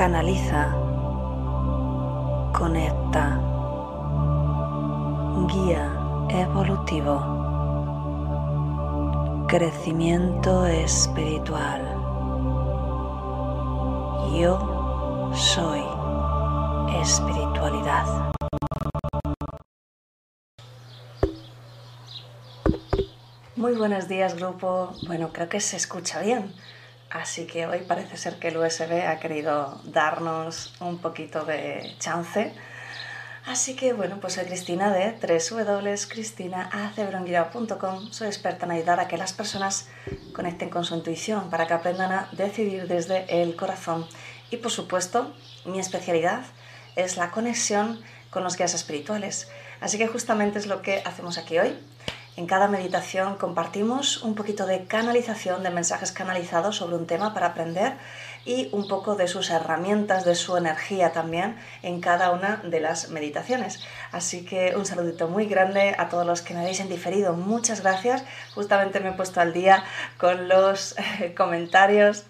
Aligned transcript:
canaliza, 0.00 0.72
conecta, 2.58 3.38
guía 5.52 5.92
evolutivo, 6.30 7.20
crecimiento 9.46 10.64
espiritual. 10.64 11.82
Yo 14.40 15.32
soy 15.34 15.82
espiritualidad. 17.02 18.32
Muy 23.54 23.74
buenos 23.74 24.08
días 24.08 24.34
grupo. 24.34 24.94
Bueno, 25.06 25.28
creo 25.30 25.50
que 25.50 25.60
se 25.60 25.76
escucha 25.76 26.22
bien. 26.22 26.54
Así 27.10 27.46
que 27.46 27.66
hoy 27.66 27.80
parece 27.80 28.16
ser 28.16 28.38
que 28.38 28.48
el 28.48 28.56
USB 28.56 29.06
ha 29.06 29.18
querido 29.18 29.82
darnos 29.84 30.72
un 30.80 30.96
poquito 30.98 31.44
de 31.44 31.94
chance. 31.98 32.54
Así 33.46 33.74
que 33.74 33.92
bueno, 33.92 34.20
pues 34.20 34.34
soy 34.34 34.44
Cristina 34.44 34.92
de 34.92 35.16
www.cristinacebronguirao.com. 35.18 38.12
Soy 38.12 38.28
experta 38.28 38.66
en 38.66 38.72
ayudar 38.72 39.00
a 39.00 39.08
que 39.08 39.16
las 39.16 39.32
personas 39.32 39.88
conecten 40.34 40.68
con 40.70 40.84
su 40.84 40.94
intuición 40.94 41.50
para 41.50 41.66
que 41.66 41.74
aprendan 41.74 42.12
a 42.12 42.28
decidir 42.32 42.86
desde 42.86 43.42
el 43.42 43.56
corazón. 43.56 44.06
Y 44.50 44.58
por 44.58 44.70
supuesto, 44.70 45.34
mi 45.64 45.80
especialidad 45.80 46.44
es 46.94 47.16
la 47.16 47.32
conexión 47.32 48.00
con 48.30 48.44
los 48.44 48.56
guías 48.56 48.74
espirituales. 48.74 49.48
Así 49.80 49.98
que 49.98 50.06
justamente 50.06 50.60
es 50.60 50.66
lo 50.66 50.82
que 50.82 51.02
hacemos 51.04 51.38
aquí 51.38 51.58
hoy. 51.58 51.76
En 52.40 52.46
cada 52.46 52.68
meditación 52.68 53.36
compartimos 53.36 54.22
un 54.22 54.34
poquito 54.34 54.64
de 54.64 54.86
canalización, 54.86 55.62
de 55.62 55.68
mensajes 55.68 56.10
canalizados 56.10 56.76
sobre 56.76 56.96
un 56.96 57.06
tema 57.06 57.34
para 57.34 57.48
aprender 57.48 57.98
y 58.44 58.68
un 58.72 58.88
poco 58.88 59.16
de 59.16 59.28
sus 59.28 59.50
herramientas, 59.50 60.24
de 60.24 60.34
su 60.34 60.56
energía 60.56 61.12
también 61.12 61.56
en 61.82 62.00
cada 62.00 62.30
una 62.30 62.56
de 62.64 62.80
las 62.80 63.10
meditaciones. 63.10 63.80
Así 64.12 64.44
que 64.44 64.74
un 64.76 64.86
saludito 64.86 65.28
muy 65.28 65.46
grande 65.46 65.94
a 65.98 66.08
todos 66.08 66.26
los 66.26 66.42
que 66.42 66.54
me 66.54 66.60
habéis 66.60 66.80
en 66.80 66.88
diferido. 66.88 67.34
Muchas 67.34 67.82
gracias. 67.82 68.24
Justamente 68.54 69.00
me 69.00 69.10
he 69.10 69.12
puesto 69.12 69.40
al 69.40 69.52
día 69.52 69.84
con 70.18 70.48
los 70.48 70.96
eh, 70.98 71.34
comentarios. 71.36 72.24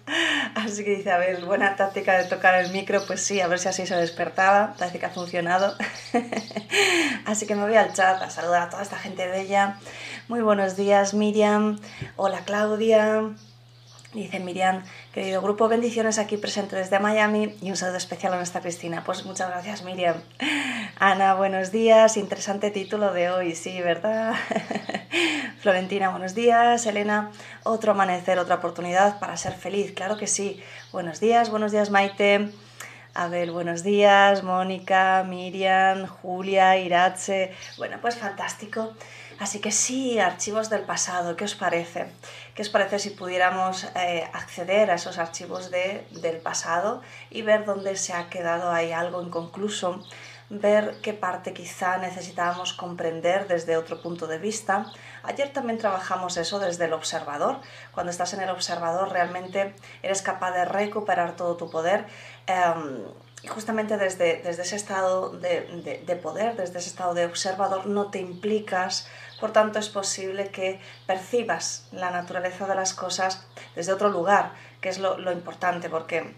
Así 0.55 0.83
que 0.83 0.97
dice, 0.97 1.11
a 1.11 1.17
ver, 1.17 1.43
buena 1.45 1.75
táctica 1.75 2.17
de 2.17 2.25
tocar 2.25 2.55
el 2.55 2.71
micro. 2.71 3.05
Pues 3.05 3.23
sí, 3.23 3.39
a 3.41 3.47
ver 3.47 3.59
si 3.59 3.69
así 3.69 3.85
se 3.85 3.95
despertaba. 3.95 4.75
Parece 4.77 4.99
que 4.99 5.05
ha 5.05 5.09
funcionado. 5.09 5.75
Así 7.25 7.45
que 7.45 7.55
me 7.55 7.63
voy 7.63 7.75
al 7.75 7.93
chat 7.93 8.21
a 8.21 8.29
saludar 8.29 8.63
a 8.63 8.69
toda 8.69 8.83
esta 8.83 8.97
gente 8.97 9.27
bella. 9.27 9.77
Muy 10.27 10.41
buenos 10.41 10.75
días, 10.75 11.13
Miriam. 11.13 11.79
Hola, 12.15 12.41
Claudia. 12.45 13.31
Dice 14.13 14.41
Miriam, 14.41 14.83
querido 15.13 15.41
grupo, 15.41 15.67
bendiciones 15.67 16.17
aquí 16.19 16.37
presente 16.37 16.75
desde 16.75 16.99
Miami 16.99 17.55
y 17.61 17.69
un 17.69 17.75
saludo 17.75 17.97
especial 17.97 18.33
a 18.33 18.37
nuestra 18.37 18.61
Cristina. 18.61 19.03
Pues 19.05 19.25
muchas 19.25 19.49
gracias, 19.49 19.83
Miriam. 19.83 20.15
Ana, 20.99 21.33
buenos 21.33 21.71
días. 21.71 22.15
Interesante 22.15 22.71
título 22.71 23.11
de 23.11 23.29
hoy, 23.29 23.55
sí, 23.55 23.81
¿verdad? 23.81 24.33
Florentina, 25.59 26.09
buenos 26.09 26.33
días. 26.33 26.85
Elena, 26.85 27.31
otro 27.63 27.91
amanecer, 27.91 28.39
otra 28.39 28.55
oportunidad 28.55 29.19
para 29.19 29.35
ser 29.35 29.53
feliz. 29.53 29.91
Claro 29.91 30.15
que 30.15 30.27
sí. 30.27 30.63
Buenos 30.93 31.19
días, 31.19 31.49
buenos 31.49 31.73
días, 31.73 31.89
Maite. 31.89 32.49
Abel, 33.13 33.51
buenos 33.51 33.83
días. 33.83 34.43
Mónica, 34.43 35.25
Miriam, 35.27 36.07
Julia, 36.07 36.77
Iratze. 36.77 37.53
Bueno, 37.77 37.97
pues 38.01 38.15
fantástico. 38.15 38.93
Así 39.41 39.59
que 39.59 39.71
sí, 39.71 40.19
archivos 40.19 40.69
del 40.69 40.83
pasado, 40.83 41.35
¿qué 41.35 41.45
os 41.45 41.55
parece? 41.55 42.11
¿Qué 42.53 42.61
os 42.61 42.69
parece 42.69 42.99
si 42.99 43.09
pudiéramos 43.09 43.85
eh, 43.95 44.29
acceder 44.33 44.91
a 44.91 44.93
esos 44.93 45.17
archivos 45.17 45.71
del 45.71 46.37
pasado 46.43 47.01
y 47.31 47.41
ver 47.41 47.65
dónde 47.65 47.95
se 47.95 48.13
ha 48.13 48.29
quedado 48.29 48.69
ahí 48.69 48.91
algo 48.91 49.19
inconcluso? 49.19 50.03
ver 50.51 50.97
qué 51.01 51.13
parte 51.13 51.53
quizá 51.53 51.97
necesitábamos 51.97 52.73
comprender 52.73 53.47
desde 53.47 53.77
otro 53.77 54.01
punto 54.01 54.27
de 54.27 54.37
vista. 54.37 54.85
Ayer 55.23 55.53
también 55.53 55.79
trabajamos 55.79 56.35
eso 56.35 56.59
desde 56.59 56.85
el 56.85 56.93
observador. 56.93 57.61
Cuando 57.93 58.11
estás 58.11 58.33
en 58.33 58.41
el 58.41 58.49
observador 58.49 59.09
realmente 59.13 59.73
eres 60.03 60.21
capaz 60.21 60.51
de 60.51 60.65
recuperar 60.65 61.37
todo 61.37 61.55
tu 61.55 61.69
poder. 61.69 62.05
Em, 62.47 63.05
y 63.43 63.47
justamente 63.47 63.97
desde, 63.97 64.41
desde 64.43 64.61
ese 64.61 64.75
estado 64.75 65.31
de, 65.31 66.03
de, 66.05 66.15
poder, 66.17 66.55
desde 66.57 66.77
ese 66.77 66.89
estado 66.89 67.13
de 67.13 67.25
observador, 67.25 67.87
no 67.87 68.11
te 68.11 68.19
implicas, 68.19 69.07
por 69.41 69.51
tanto 69.51 69.79
es 69.79 69.89
posible 69.89 70.49
que 70.49 70.79
percibas 71.05 71.87
la 71.91 72.11
naturaleza 72.11 72.65
de 72.67 72.75
las 72.75 72.93
cosas 72.93 73.45
desde 73.75 73.91
otro 73.91 74.07
lugar, 74.09 74.53
que 74.79 74.87
es 74.87 74.99
lo, 74.99 75.17
lo 75.17 75.33
importante, 75.33 75.89
porque 75.89 76.33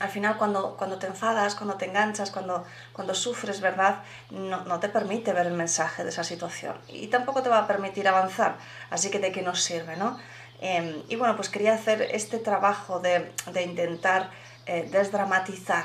al 0.00 0.10
final 0.10 0.36
cuando, 0.36 0.76
cuando 0.76 0.98
te 0.98 1.06
enfadas, 1.06 1.54
cuando 1.54 1.76
te 1.76 1.86
enganchas, 1.86 2.30
cuando, 2.30 2.64
cuando 2.92 3.14
sufres, 3.14 3.62
¿verdad? 3.62 4.02
No, 4.30 4.64
no, 4.64 4.78
te 4.78 4.90
permite 4.90 5.32
ver 5.32 5.46
el 5.46 5.54
mensaje 5.54 6.04
de 6.04 6.10
esa 6.10 6.24
situación 6.24 6.76
y 6.88 7.06
tampoco 7.06 7.42
te 7.42 7.48
va 7.48 7.60
a 7.60 7.66
permitir 7.66 8.06
avanzar, 8.06 8.56
así 8.90 9.08
que 9.08 9.18
de 9.18 9.32
qué 9.32 9.40
nos 9.40 9.62
sirve, 9.62 9.96
¿no? 9.96 10.18
Em, 10.60 11.02
y 11.08 11.16
bueno, 11.16 11.36
pues 11.36 11.48
quería 11.48 11.74
hacer 11.74 12.02
este 12.02 12.38
trabajo 12.38 12.98
de, 13.00 13.32
de 13.52 13.62
intentar 13.62 14.30
eh, 14.66 14.88
desdramatizar 14.90 15.84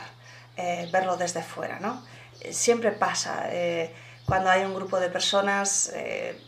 eh, 0.58 0.90
verlo 0.92 1.18
desde 1.18 1.42
fuera. 1.42 1.80
¿no? 1.80 2.04
Siempre 2.52 2.92
pasa, 2.92 3.46
eh, 3.50 3.94
cuando 4.32 4.50
hay 4.50 4.64
un 4.64 4.74
grupo 4.74 4.98
de 4.98 5.10
personas, 5.10 5.92
eh, 5.94 6.40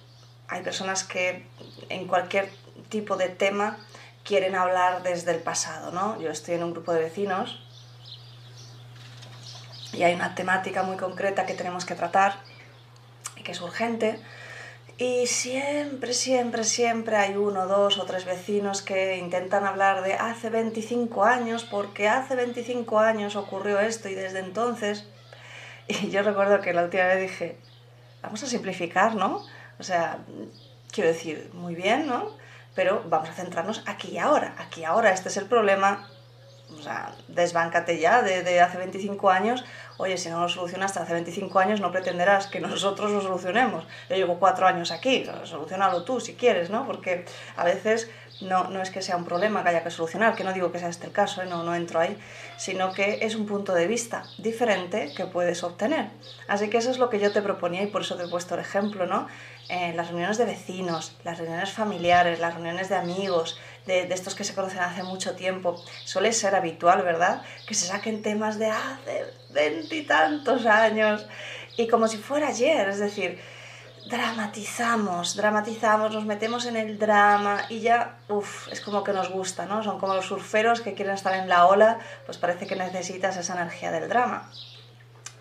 hay 0.48 0.62
personas 0.62 1.04
que 1.04 1.46
en 1.90 2.08
cualquier 2.08 2.50
tipo 2.88 3.18
de 3.18 3.28
tema 3.28 3.78
quieren 4.24 4.56
hablar 4.56 5.04
desde 5.04 5.32
el 5.32 5.40
pasado. 5.42 5.92
¿no? 5.92 6.18
Yo 6.22 6.30
estoy 6.30 6.56
en 6.56 6.64
un 6.64 6.72
grupo 6.72 6.94
de 6.94 7.02
vecinos 7.02 7.60
y 9.92 10.04
hay 10.04 10.16
una 10.16 10.34
temática 10.34 10.84
muy 10.84 10.96
concreta 10.96 11.46
que 11.46 11.56
tenemos 11.56 11.84
que 11.84 11.94
tratar 11.94 12.38
y 13.36 13.44
que 13.44 13.52
es 13.52 13.60
urgente 13.60 14.18
y 14.98 15.28
siempre, 15.28 16.14
siempre, 16.14 16.64
siempre 16.64 17.18
hay 17.18 17.36
uno, 17.36 17.68
dos 17.68 17.98
o 17.98 18.06
tres 18.06 18.24
vecinos 18.24 18.82
que 18.82 19.18
intentan 19.18 19.66
hablar 19.66 20.04
de 20.04 20.14
hace 20.14 20.50
25 20.50 21.26
años, 21.26 21.66
porque 21.66 22.08
hace 22.08 22.38
25 22.38 22.98
años 23.00 23.36
ocurrió 23.36 23.82
esto 23.82 24.08
y 24.08 24.16
desde 24.16 24.40
entonces... 24.40 25.06
Y 25.90 26.12
yo 26.12 26.24
recuerdo 26.24 26.62
que 26.62 26.72
la 26.72 26.86
última 26.86 27.04
vez 27.04 27.20
dije, 27.20 27.58
vamos 28.24 28.42
a 28.42 28.48
simplificar, 28.48 29.16
¿no? 29.16 29.46
O 29.80 29.84
sea, 29.84 30.18
quiero 30.92 31.10
decir, 31.10 31.52
muy 31.54 31.76
bien, 31.76 32.08
¿no? 32.08 32.36
Pero 32.74 33.04
vamos 33.08 33.30
a 33.30 33.34
centrarnos 33.34 33.84
aquí 33.86 34.12
y 34.12 34.18
ahora. 34.18 34.56
Aquí 34.58 34.82
y 34.82 34.86
ahora, 34.86 35.12
este 35.12 35.30
es 35.30 35.38
el 35.38 35.46
problema. 35.46 36.10
O 36.76 36.82
sea, 36.82 37.14
desbáncate 37.28 38.00
ya 38.00 38.24
de, 38.24 38.42
de 38.42 38.62
hace 38.62 38.78
25 38.78 39.30
años 39.30 39.64
oye, 39.98 40.18
si 40.18 40.30
no 40.30 40.42
lo 40.42 40.50
solucionaste 40.50 41.00
hace 41.00 41.14
25 41.14 41.60
años, 41.60 41.82
no 41.82 41.92
pretenderás 41.92 42.48
que 42.48 42.60
nosotros 42.60 43.12
lo 43.12 43.22
solucionemos. 43.22 43.86
Yo 44.10 44.16
llevo 44.16 44.40
cuatro 44.40 44.68
años 44.68 44.92
aquí, 44.92 45.26
solucionalo 45.44 46.04
tú 46.04 46.20
si 46.20 46.36
quieres, 46.36 46.70
¿no? 46.70 46.86
Porque 46.86 47.26
a 47.56 47.64
veces 47.64 48.10
no, 48.42 48.66
no 48.66 48.82
es 48.82 48.90
que 48.90 49.02
sea 49.02 49.16
un 49.16 49.26
problema 49.26 49.64
que 49.64 49.70
haya 49.70 49.84
que 49.84 49.92
solucionar, 49.92 50.36
que 50.36 50.44
no 50.44 50.54
digo 50.54 50.72
que 50.72 50.80
sea 50.80 50.90
este 50.90 51.08
el 51.08 51.14
caso, 51.14 51.42
¿eh? 51.42 51.46
no, 51.46 51.64
no 51.64 51.76
entro 51.76 52.00
ahí, 52.00 52.18
sino 52.58 52.94
que 52.94 53.20
es 53.22 53.36
un 53.36 53.46
punto 53.46 53.74
de 53.74 53.88
vista 53.88 54.24
diferente 54.38 55.14
que 55.16 55.26
puedes 55.26 55.64
obtener. 55.64 56.10
Así 56.48 56.70
que 56.70 56.78
eso 56.78 56.92
es 56.92 56.98
lo 56.98 57.10
que 57.10 57.20
yo 57.20 57.32
te 57.32 57.42
proponía 57.42 57.84
y 57.84 57.88
por 57.88 58.02
eso 58.02 58.16
te 58.16 58.24
he 58.24 58.28
puesto 58.28 58.56
el 58.56 58.62
ejemplo, 58.62 59.06
¿no? 59.06 59.28
Eh, 59.70 59.94
las 59.96 60.08
reuniones 60.08 60.38
de 60.38 60.46
vecinos, 60.46 61.16
las 61.24 61.38
reuniones 61.38 61.72
familiares, 61.72 62.40
las 62.40 62.54
reuniones 62.54 62.90
de 62.90 62.96
amigos, 62.96 63.58
de, 63.86 64.06
de, 64.08 64.14
estos 64.14 64.36
que 64.36 64.44
se 64.44 64.54
conocen 64.54 64.80
hace 64.80 65.04
mucho 65.04 65.36
tiempo, 65.36 65.82
suele 66.04 66.34
ser 66.34 66.56
habitual, 66.56 67.02
¿verdad? 67.02 67.44
Que 67.68 67.74
se 67.74 67.88
saquen 67.88 68.22
temas 68.22 68.60
de 68.60 68.70
hace 68.70 69.26
veintitantos 69.52 70.66
años 70.66 71.26
y 71.78 71.88
como 71.88 72.08
si 72.08 72.18
fuera 72.18 72.50
ayer, 72.50 72.88
es 72.90 73.00
decir, 73.00 73.40
dramatizamos, 74.08 75.36
dramatizamos, 75.36 76.14
nos 76.14 76.26
metemos 76.26 76.66
en 76.66 76.78
el 76.78 77.00
drama 77.00 77.66
y 77.70 77.80
ya, 77.80 78.18
uff, 78.30 78.68
es 78.72 78.82
como 78.82 79.04
que 79.04 79.14
nos 79.14 79.30
gusta, 79.30 79.66
¿no? 79.66 79.84
Son 79.84 80.00
como 80.00 80.14
los 80.14 80.26
surferos 80.26 80.82
que 80.82 80.94
quieren 80.94 81.16
estar 81.16 81.34
en 81.36 81.50
la 81.50 81.66
ola, 81.66 82.00
pues 82.26 82.38
parece 82.38 82.68
que 82.68 82.76
necesitas 82.76 83.38
esa 83.38 83.54
energía 83.54 83.92
del 83.92 84.10
drama. 84.10 84.50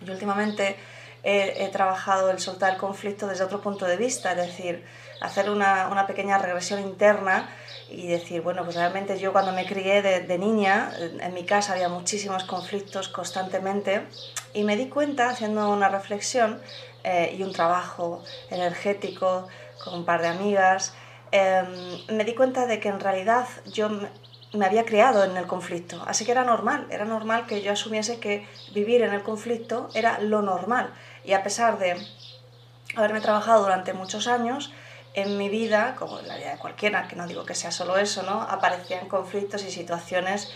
Yo 0.01 0.13
últimamente 0.13 0.77
he, 1.23 1.69
trabajado 1.69 2.31
el 2.31 2.39
soltar 2.39 2.73
el 2.73 2.77
conflicto 2.77 3.27
desde 3.27 3.43
otro 3.43 3.61
punto 3.61 3.85
de 3.85 3.97
vista, 3.97 4.31
es 4.31 4.37
decir, 4.37 4.83
hacer 5.21 5.49
una, 5.49 5.87
una, 5.87 6.05
pequeña 6.05 6.37
regresión 6.37 6.81
interna 6.81 7.49
y 7.89 8.07
decir, 8.07 8.41
bueno, 8.41 8.63
pues 8.63 8.75
realmente 8.75 9.17
yo 9.17 9.31
cuando 9.31 9.53
me 9.53 9.65
crié 9.65 10.01
de 10.01 10.37
niña, 10.37 10.91
en 10.99 11.33
mi 11.33 11.45
casa 11.45 11.73
había 11.73 11.87
muchísimos 11.87 12.43
conflictos 12.43 13.07
constantemente 13.07 14.05
y 14.53 14.63
me 14.63 14.75
di 14.75 14.89
cuenta, 14.89 15.29
haciendo 15.29 15.69
una 15.69 15.87
reflexión, 15.87 16.61
eh, 17.03 17.35
y 17.37 17.43
un 17.43 17.51
trabajo 17.51 18.23
energético 18.49 19.47
con 19.83 19.93
un 19.95 20.05
par 20.05 20.21
de 20.21 20.27
amigas, 20.27 20.93
eh, 21.31 21.63
me 22.09 22.23
di 22.23 22.33
cuenta 22.33 22.65
de 22.65 22.79
que 22.79 22.89
en 22.89 22.99
realidad 22.99 23.47
yo 23.65 23.89
me 24.53 24.65
había 24.65 24.85
criado 24.85 25.23
en 25.23 25.35
el 25.35 25.47
conflicto, 25.47 26.03
así 26.05 26.25
que 26.25 26.31
era 26.31 26.43
normal, 26.43 26.87
era 26.91 27.05
normal 27.05 27.47
que 27.47 27.61
yo 27.61 27.71
asumiese 27.71 28.19
que 28.19 28.47
vivir 28.73 29.01
en 29.01 29.13
el 29.13 29.23
conflicto 29.23 29.89
era 29.95 30.19
lo 30.19 30.41
normal. 30.41 30.93
Y 31.25 31.33
a 31.33 31.41
pesar 31.41 31.79
de 31.79 31.97
haberme 32.95 33.19
trabajado 33.19 33.63
durante 33.63 33.93
muchos 33.93 34.27
años, 34.27 34.71
en 35.15 35.37
mi 35.37 35.49
vida, 35.49 35.95
como 35.97 36.19
en 36.19 36.27
la 36.27 36.37
vida 36.37 36.51
de 36.51 36.57
cualquiera, 36.57 37.07
que 37.07 37.15
no 37.15 37.27
digo 37.27 37.45
que 37.45 37.55
sea 37.55 37.71
solo 37.71 37.97
eso, 37.97 38.23
¿no? 38.23 38.41
aparecían 38.41 39.07
conflictos 39.07 39.63
y 39.63 39.71
situaciones 39.71 40.51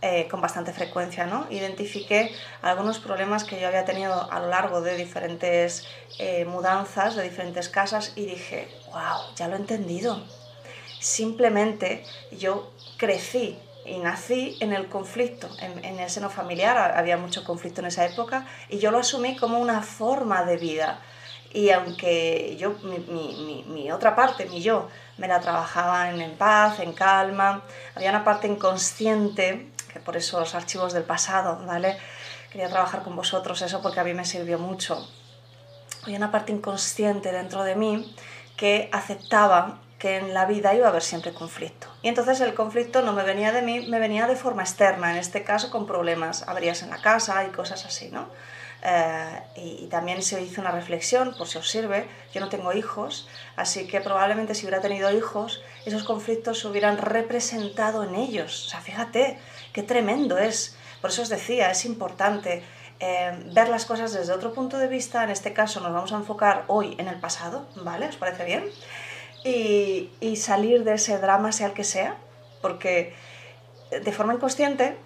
eh, 0.00 0.28
con 0.30 0.40
bastante 0.40 0.72
frecuencia, 0.72 1.26
¿no? 1.26 1.48
Identifiqué 1.50 2.32
algunos 2.62 3.00
problemas 3.00 3.42
que 3.42 3.60
yo 3.60 3.66
había 3.66 3.84
tenido 3.84 4.30
a 4.30 4.38
lo 4.38 4.48
largo 4.48 4.80
de 4.80 4.96
diferentes 4.96 5.88
eh, 6.20 6.44
mudanzas, 6.44 7.16
de 7.16 7.24
diferentes 7.24 7.68
casas 7.68 8.12
y 8.14 8.24
dije, 8.24 8.68
wow, 8.92 9.34
ya 9.34 9.48
lo 9.48 9.56
he 9.56 9.58
entendido. 9.58 10.22
Simplemente 11.00 12.04
yo 12.30 12.70
crecí 12.96 13.58
y 13.84 13.98
nací 13.98 14.56
en 14.60 14.72
el 14.72 14.88
conflicto, 14.88 15.48
en, 15.60 15.98
el 15.98 16.08
seno 16.08 16.30
familiar, 16.30 16.96
había 16.96 17.16
mucho 17.16 17.42
conflicto 17.42 17.80
en 17.80 17.88
esa 17.88 18.06
época 18.06 18.46
y 18.68 18.78
yo 18.78 18.92
lo 18.92 18.98
asumí 18.98 19.34
como 19.34 19.58
una 19.58 19.82
forma 19.82 20.44
de 20.44 20.58
vida. 20.58 21.00
Y 21.52 21.70
aunque 21.70 22.56
yo, 22.56 22.74
mi, 22.84 23.64
mi 23.66 23.90
otra 23.90 24.14
parte, 24.14 24.46
mi 24.46 24.62
yo, 24.62 24.86
me 25.16 25.26
la 25.26 25.40
trabajaba 25.40 26.10
en, 26.10 26.20
en 26.20 26.36
paz, 26.36 26.78
en 26.78 26.92
calma, 26.92 27.64
había 27.96 28.10
una 28.10 28.22
parte 28.22 28.46
inconsciente 28.46 29.72
que 29.92 30.00
por 30.00 30.16
eso 30.16 30.40
los 30.40 30.54
archivos 30.54 30.92
del 30.92 31.04
pasado, 31.04 31.60
¿vale? 31.66 31.98
Quería 32.50 32.68
trabajar 32.68 33.02
con 33.02 33.16
vosotros 33.16 33.60
eso 33.62 33.82
porque 33.82 34.00
a 34.00 34.04
mí 34.04 34.14
me 34.14 34.24
sirvió 34.24 34.58
mucho. 34.58 35.08
Había 36.04 36.18
una 36.18 36.30
parte 36.30 36.52
inconsciente 36.52 37.32
dentro 37.32 37.64
de 37.64 37.74
mí 37.74 38.14
que 38.56 38.88
aceptaba 38.92 39.80
que 39.98 40.16
en 40.16 40.32
la 40.32 40.46
vida 40.46 40.74
iba 40.74 40.86
a 40.86 40.90
haber 40.90 41.02
siempre 41.02 41.32
conflicto. 41.32 41.88
Y 42.02 42.08
entonces 42.08 42.40
el 42.40 42.54
conflicto 42.54 43.02
no 43.02 43.12
me 43.12 43.24
venía 43.24 43.52
de 43.52 43.62
mí, 43.62 43.86
me 43.88 43.98
venía 43.98 44.26
de 44.26 44.36
forma 44.36 44.62
externa, 44.62 45.10
en 45.10 45.18
este 45.18 45.42
caso 45.42 45.70
con 45.70 45.86
problemas, 45.86 46.46
averías 46.46 46.82
en 46.82 46.90
la 46.90 46.98
casa 46.98 47.44
y 47.44 47.48
cosas 47.48 47.84
así, 47.84 48.08
¿no? 48.10 48.28
Eh, 48.82 49.42
y, 49.56 49.86
también 49.88 50.22
se 50.22 50.40
hizo 50.40 50.60
una 50.60 50.70
reflexión, 50.70 51.34
por 51.36 51.48
si 51.48 51.58
os 51.58 51.68
sirve, 51.68 52.08
yo 52.32 52.40
no 52.40 52.48
tengo 52.48 52.72
hijos, 52.72 53.28
así 53.56 53.88
que 53.88 54.00
probablemente 54.00 54.54
si 54.54 54.66
hubiera 54.66 54.80
tenido 54.80 55.10
hijos, 55.10 55.62
esos 55.84 56.04
conflictos 56.04 56.60
se 56.60 56.68
hubieran 56.68 56.96
representado 56.98 58.04
en 58.04 58.14
ellos. 58.14 58.66
O 58.66 58.70
sea, 58.70 58.80
fíjate, 58.80 59.40
qué 59.78 59.84
tremendo 59.84 60.38
es. 60.38 60.76
Por 61.00 61.10
eso 61.10 61.22
os 61.22 61.28
decía, 61.28 61.70
es 61.70 61.84
importante 61.84 62.64
eh, 62.98 63.30
ver 63.54 63.68
las 63.68 63.84
cosas 63.86 64.12
desde 64.12 64.32
otro 64.32 64.52
punto 64.52 64.76
de 64.76 64.88
vista. 64.88 65.22
En 65.22 65.30
este 65.30 65.52
caso 65.52 65.78
nos 65.78 65.92
vamos 65.92 66.12
a 66.12 66.16
enfocar 66.16 66.64
hoy 66.66 66.96
en 66.98 67.06
el 67.06 67.20
pasado, 67.20 67.64
¿vale? 67.76 68.08
¿Os 68.08 68.16
parece 68.16 68.44
bien? 68.44 68.64
Y, 69.44 70.10
y 70.18 70.34
salir 70.34 70.82
de 70.82 70.94
ese 70.94 71.18
drama, 71.18 71.52
sea 71.52 71.68
el 71.68 71.74
que 71.74 71.84
sea, 71.84 72.16
porque 72.60 73.14
de 73.92 74.12
forma 74.12 74.34
inconsciente 74.34 74.96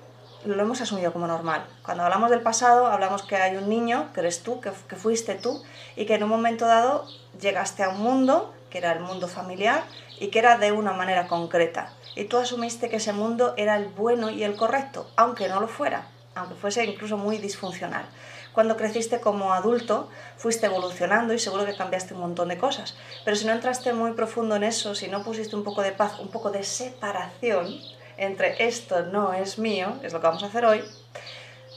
lo 0.47 0.63
hemos 0.63 0.81
asumido 0.81 1.13
como 1.13 1.27
normal. 1.27 1.67
Cuando 1.85 2.05
hablamos 2.05 2.31
del 2.31 2.41
pasado, 2.41 2.87
hablamos 2.87 3.25
que 3.25 3.37
hay 3.37 3.59
un 3.59 3.69
niño, 3.69 4.09
que 4.15 4.21
eres 4.21 4.43
tú, 4.43 4.63
que, 4.63 4.71
que, 4.89 4.97
fuiste 4.97 5.35
tú, 5.35 5.63
y 5.97 6.07
que 6.07 6.15
en 6.15 6.23
un 6.23 6.31
momento 6.31 6.67
dado 6.67 7.07
llegaste 7.39 7.83
a 7.83 7.91
un 7.91 8.01
mundo, 8.01 8.55
que 8.71 8.79
era 8.79 8.93
el 8.93 9.01
mundo 9.01 9.29
familiar, 9.29 9.85
y 10.19 10.29
que 10.29 10.39
era 10.39 10.57
de 10.57 10.73
una 10.73 10.95
manera 10.95 11.29
concreta. 11.29 11.93
Y 12.15 12.25
tú 12.25 12.37
asumiste 12.37 12.89
que 12.89 12.97
ese 12.97 13.13
mundo 13.13 13.55
era 13.57 13.77
el 13.77 13.87
bueno 13.87 14.31
y 14.31 14.45
el 14.45 14.57
correcto, 14.57 15.11
aunque 15.17 15.49
no 15.49 15.61
lo 15.61 15.69
fuera, 15.69 16.07
aunque 16.35 16.55
fuese 16.55 16.85
incluso 16.85 17.17
muy 17.17 17.39
disfuncional. 17.39 18.05
Cuando 18.53 18.77
creciste 18.77 19.21
como 19.21 19.55
adulto, 19.55 20.11
fuiste 20.37 20.67
evolucionando 20.67 21.33
y 21.33 21.39
seguro 21.39 21.65
que 21.65 21.75
cambiaste 21.75 22.13
un 22.13 22.21
montón 22.21 22.49
de 22.49 22.59
cosas. 22.59 22.95
Pero 23.25 23.35
si 23.37 23.47
no 23.47 23.53
entraste 23.53 23.95
muy 23.95 24.13
profundo 24.13 24.57
en 24.57 24.65
eso, 24.65 24.95
si 24.95 25.09
no 25.09 25.25
pusiste 25.25 25.57
un 25.57 25.65
poco 25.65 25.81
de 25.83 25.93
paz, 25.93 26.19
un 26.19 26.29
poco 26.29 26.51
de 26.51 26.63
separación, 26.63 27.81
entre 28.19 28.67
esto 28.67 29.07
no 29.07 29.33
es 29.33 29.59
mío, 29.59 29.95
es 30.03 30.13
lo 30.13 30.21
que 30.21 30.27
vamos 30.27 30.43
a 30.43 30.47
hacer 30.47 30.67
hoy, 30.67 30.85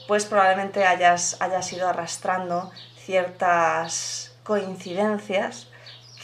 pues 0.06 0.26
probablemente 0.26 0.84
hayas, 0.84 1.40
hayas 1.40 1.72
ido 1.72 1.88
arrastrando 1.88 2.70
ciertas 2.98 4.36
coincidencias 4.42 5.68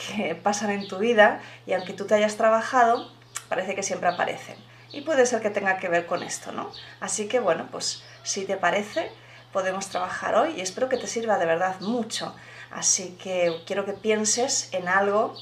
que 0.06 0.34
pasan 0.34 0.70
en 0.70 0.86
tu 0.86 0.98
vida 0.98 1.40
y 1.66 1.72
aunque 1.72 1.92
tú 1.92 2.06
te 2.06 2.14
hayas 2.14 2.36
trabajado, 2.36 3.10
parece 3.52 3.74
que 3.74 3.82
siempre 3.82 4.08
aparecen. 4.08 4.56
Y 4.92 5.02
puede 5.02 5.26
ser 5.26 5.42
que 5.42 5.50
tenga 5.50 5.76
que 5.76 5.90
ver 5.90 6.06
con 6.06 6.22
esto, 6.22 6.52
¿no? 6.52 6.70
Así 7.00 7.28
que 7.28 7.38
bueno, 7.38 7.68
pues 7.70 8.02
si 8.22 8.46
te 8.46 8.56
parece, 8.56 9.10
podemos 9.52 9.90
trabajar 9.90 10.34
hoy 10.36 10.54
y 10.56 10.62
espero 10.62 10.88
que 10.88 10.96
te 10.96 11.06
sirva 11.06 11.36
de 11.36 11.44
verdad 11.44 11.78
mucho. 11.80 12.34
Así 12.70 13.18
que 13.22 13.62
quiero 13.66 13.84
que 13.84 13.92
pienses 13.92 14.72
en 14.72 14.88
algo 14.88 15.34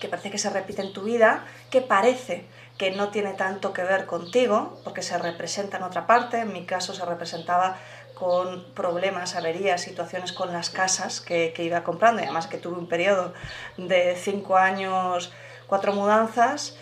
que 0.00 0.08
parece 0.08 0.32
que 0.32 0.38
se 0.38 0.50
repite 0.50 0.82
en 0.82 0.92
tu 0.92 1.02
vida, 1.02 1.44
que 1.70 1.82
parece 1.82 2.46
que 2.78 2.90
no 2.90 3.10
tiene 3.10 3.34
tanto 3.34 3.72
que 3.72 3.84
ver 3.84 4.06
contigo, 4.06 4.80
porque 4.82 5.02
se 5.02 5.16
representa 5.16 5.76
en 5.76 5.84
otra 5.84 6.08
parte, 6.08 6.40
en 6.40 6.52
mi 6.52 6.66
caso 6.66 6.94
se 6.94 7.04
representaba 7.04 7.76
con 8.14 8.64
problemas, 8.74 9.36
averías, 9.36 9.82
situaciones 9.82 10.32
con 10.32 10.52
las 10.52 10.70
casas 10.70 11.20
que, 11.20 11.54
iba 11.58 11.84
comprando, 11.84 12.20
y 12.20 12.24
además 12.24 12.48
que 12.48 12.58
tuve 12.58 12.76
un 12.76 12.88
periodo 12.88 13.32
de 13.76 14.16
cinco 14.16 14.56
años, 14.56 15.32
cuatro 15.68 15.92
mudanzas, 15.92 16.76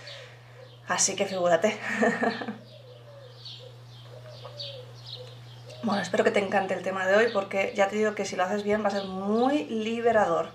así 0.93 1.17
que 1.17 1.27
figúrate. 1.27 1.79
bueno, 5.83 6.01
espero 6.03 6.25
que 6.25 6.31
te 6.31 6.41
encante 6.41 6.75
el 6.75 6.83
tema 6.83 7.07
de 7.07 7.17
hoy 7.17 7.27
porque 7.33 7.73
ya 7.75 7.89
te 7.89 7.97
digo 7.97 8.15
que 8.15 8.25
si 8.25 8.37
lo 8.37 8.45
haces 8.45 8.63
bien 8.63 8.83
va 8.83 8.89
a 8.89 8.93
ser 8.93 9.05
muy 9.05 9.65
liberador. 9.65 10.51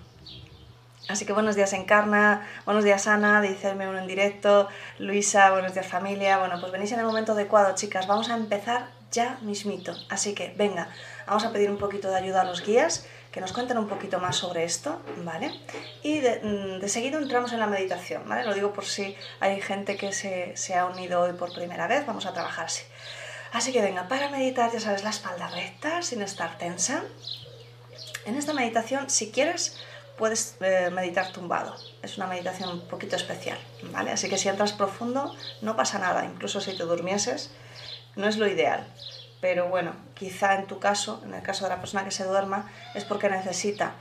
Así 1.08 1.24
que 1.24 1.32
buenos 1.32 1.56
días 1.56 1.72
Encarna, 1.72 2.46
buenos 2.66 2.84
días 2.84 3.06
Ana, 3.06 3.40
dice 3.40 3.72
uno 3.72 3.98
en 3.98 4.06
directo, 4.06 4.68
Luisa, 4.98 5.50
buenos 5.50 5.72
días 5.72 5.86
familia. 5.86 6.38
Bueno, 6.38 6.60
pues 6.60 6.70
venís 6.70 6.92
en 6.92 6.98
el 6.98 7.06
momento 7.06 7.32
adecuado, 7.32 7.74
chicas. 7.74 8.06
Vamos 8.06 8.28
a 8.28 8.36
empezar 8.36 8.88
ya 9.10 9.38
mismito. 9.40 9.94
Así 10.10 10.34
que 10.34 10.54
venga, 10.56 10.88
vamos 11.26 11.44
a 11.44 11.52
pedir 11.52 11.70
un 11.70 11.78
poquito 11.78 12.10
de 12.10 12.16
ayuda 12.16 12.42
a 12.42 12.44
los 12.44 12.62
guías 12.64 13.06
que 13.38 13.42
nos 13.42 13.52
cuenten 13.52 13.78
un 13.78 13.86
poquito 13.86 14.18
más 14.18 14.34
sobre 14.34 14.64
esto, 14.64 15.00
¿vale? 15.18 15.52
Y 16.02 16.18
de, 16.18 16.80
mm, 16.82 16.88
seguido 16.88 17.20
entramos 17.20 17.52
en 17.52 17.60
la 17.60 17.68
meditación, 17.68 18.28
¿vale? 18.28 18.44
Lo 18.44 18.52
digo 18.52 18.72
por 18.72 18.84
si 18.84 19.16
hay 19.38 19.60
gente 19.60 19.96
que 19.96 20.10
se, 20.12 20.56
se 20.56 20.74
ha 20.74 20.86
unido 20.86 21.20
hoy 21.20 21.34
por 21.34 21.52
primera 21.52 21.86
vez, 21.86 22.04
vamos 22.04 22.26
a 22.26 22.32
trabajar 22.32 22.66
así. 22.66 22.82
Así 23.52 23.70
que 23.72 23.80
venga, 23.80 24.08
para 24.08 24.28
meditar, 24.28 24.72
ya 24.72 24.80
sabes, 24.80 25.04
la 25.04 25.10
espalda 25.10 25.46
recta, 25.50 26.02
sin 26.02 26.20
estar 26.20 26.58
tensa. 26.58 27.04
En 28.24 28.34
esta 28.34 28.54
meditación, 28.54 29.08
si 29.08 29.30
quieres, 29.30 29.78
puedes 30.16 30.56
eh, 30.58 30.90
meditar 30.90 31.30
tumbado. 31.30 31.76
Es 32.02 32.16
una 32.16 32.26
meditación 32.26 32.70
un 32.70 32.88
poquito 32.88 33.14
especial, 33.14 33.58
¿vale? 33.92 34.10
Así 34.10 34.28
que 34.28 34.36
si 34.36 34.48
entras 34.48 34.72
profundo 34.72 35.32
no 35.62 35.76
pasa 35.76 36.00
nada, 36.00 36.24
incluso 36.24 36.60
si 36.60 36.76
te 36.76 36.82
durmieses, 36.82 37.52
no 38.16 38.26
es 38.26 38.36
lo 38.36 38.48
ideal. 38.48 38.84
Pero 39.40 39.68
bueno, 39.68 39.92
quizá 40.14 40.56
en 40.56 40.66
tu 40.66 40.78
caso, 40.78 41.20
en 41.24 41.34
el 41.34 41.42
caso 41.42 41.64
de 41.64 41.70
la 41.70 41.80
persona 41.80 42.04
que 42.04 42.10
se 42.10 42.24
duerma, 42.24 42.70
es 42.94 43.04
porque 43.04 43.28
necesita 43.28 43.92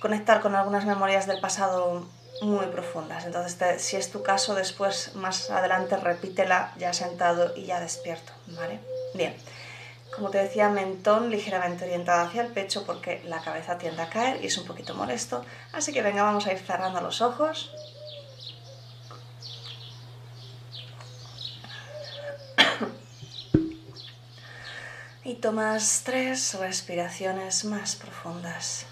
conectar 0.00 0.40
con 0.40 0.54
algunas 0.54 0.84
memorias 0.84 1.26
del 1.26 1.40
pasado 1.40 2.06
muy 2.42 2.66
profundas. 2.66 3.24
Entonces, 3.24 3.82
si 3.82 3.96
es 3.96 4.10
tu 4.10 4.22
caso, 4.22 4.54
después, 4.54 5.14
más 5.14 5.50
adelante, 5.50 5.96
repítela 5.96 6.72
ya 6.76 6.92
sentado 6.92 7.52
y 7.56 7.64
ya 7.64 7.80
despierto, 7.80 8.32
¿vale? 8.48 8.80
Bien. 9.14 9.34
Como 10.14 10.30
te 10.30 10.38
decía, 10.38 10.68
mentón 10.68 11.30
ligeramente 11.30 11.86
orientado 11.86 12.26
hacia 12.26 12.42
el 12.42 12.52
pecho 12.52 12.84
porque 12.86 13.20
la 13.24 13.40
cabeza 13.40 13.78
tiende 13.78 14.02
a 14.02 14.08
caer 14.08 14.44
y 14.44 14.46
es 14.46 14.58
un 14.58 14.64
poquito 14.64 14.94
molesto. 14.94 15.44
Así 15.72 15.92
que 15.92 16.02
venga, 16.02 16.22
vamos 16.22 16.46
a 16.46 16.52
ir 16.52 16.58
cerrando 16.60 17.00
los 17.00 17.20
ojos. 17.20 17.72
Y 25.24 25.36
tomas 25.36 26.02
tres 26.04 26.54
respiraciones 26.54 27.64
más 27.64 27.96
profundas. 27.96 28.86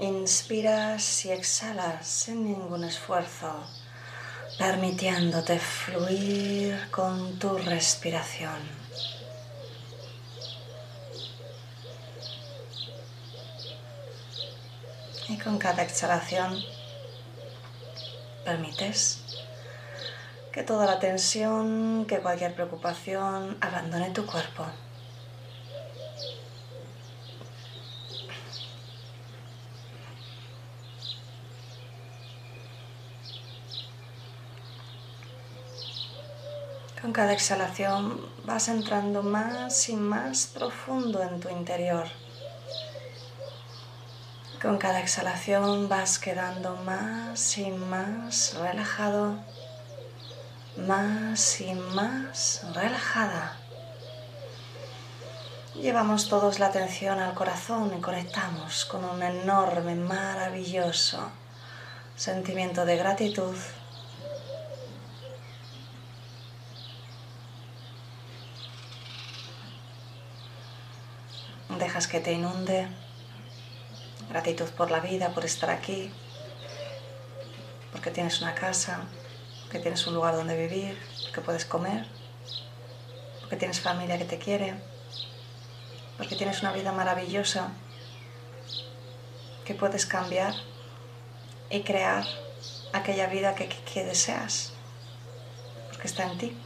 Inspiras 0.00 1.24
y 1.24 1.30
exhalas 1.30 2.06
sin 2.06 2.44
ningún 2.44 2.84
esfuerzo, 2.84 3.64
permitiéndote 4.58 5.58
fluir 5.58 6.90
con 6.90 7.38
tu 7.38 7.56
respiración. 7.56 8.83
Y 15.28 15.38
con 15.38 15.58
cada 15.58 15.82
exhalación 15.82 16.62
permites 18.44 19.22
que 20.52 20.62
toda 20.62 20.86
la 20.86 21.00
tensión, 21.00 22.04
que 22.06 22.20
cualquier 22.20 22.54
preocupación 22.54 23.56
abandone 23.60 24.10
tu 24.10 24.26
cuerpo. 24.26 24.66
Con 37.00 37.12
cada 37.12 37.32
exhalación 37.32 38.20
vas 38.44 38.68
entrando 38.68 39.22
más 39.22 39.88
y 39.88 39.96
más 39.96 40.46
profundo 40.46 41.22
en 41.22 41.40
tu 41.40 41.48
interior. 41.48 42.06
Con 44.64 44.78
cada 44.78 45.00
exhalación 45.00 45.90
vas 45.90 46.18
quedando 46.18 46.74
más 46.76 47.58
y 47.58 47.70
más 47.70 48.54
relajado, 48.54 49.36
más 50.78 51.60
y 51.60 51.74
más 51.74 52.64
relajada. 52.72 53.58
Llevamos 55.74 56.30
todos 56.30 56.60
la 56.60 56.68
atención 56.68 57.20
al 57.20 57.34
corazón 57.34 57.92
y 57.94 58.00
conectamos 58.00 58.86
con 58.86 59.04
un 59.04 59.22
enorme, 59.22 59.96
maravilloso 59.96 61.30
sentimiento 62.16 62.86
de 62.86 62.96
gratitud. 62.96 63.54
Dejas 71.78 72.08
que 72.08 72.20
te 72.20 72.32
inunde 72.32 73.03
gratitud 74.34 74.68
por 74.70 74.90
la 74.90 74.98
vida, 74.98 75.28
por 75.28 75.44
estar 75.44 75.70
aquí, 75.70 76.10
porque 77.92 78.10
tienes 78.10 78.42
una 78.42 78.52
casa, 78.52 79.04
porque 79.62 79.78
tienes 79.78 80.04
un 80.08 80.14
lugar 80.14 80.34
donde 80.34 80.56
vivir, 80.56 80.98
porque 81.22 81.40
puedes 81.40 81.64
comer, 81.64 82.04
porque 83.38 83.54
tienes 83.54 83.80
familia 83.80 84.18
que 84.18 84.24
te 84.24 84.38
quiere, 84.38 84.74
porque 86.18 86.34
tienes 86.34 86.62
una 86.62 86.72
vida 86.72 86.90
maravillosa 86.90 87.68
que 89.64 89.76
puedes 89.76 90.04
cambiar 90.04 90.52
y 91.70 91.82
crear 91.82 92.24
aquella 92.92 93.28
vida 93.28 93.54
que, 93.54 94.02
deseas, 94.02 94.72
porque 95.92 96.08
está 96.08 96.24
en 96.24 96.38
ti. 96.38 96.58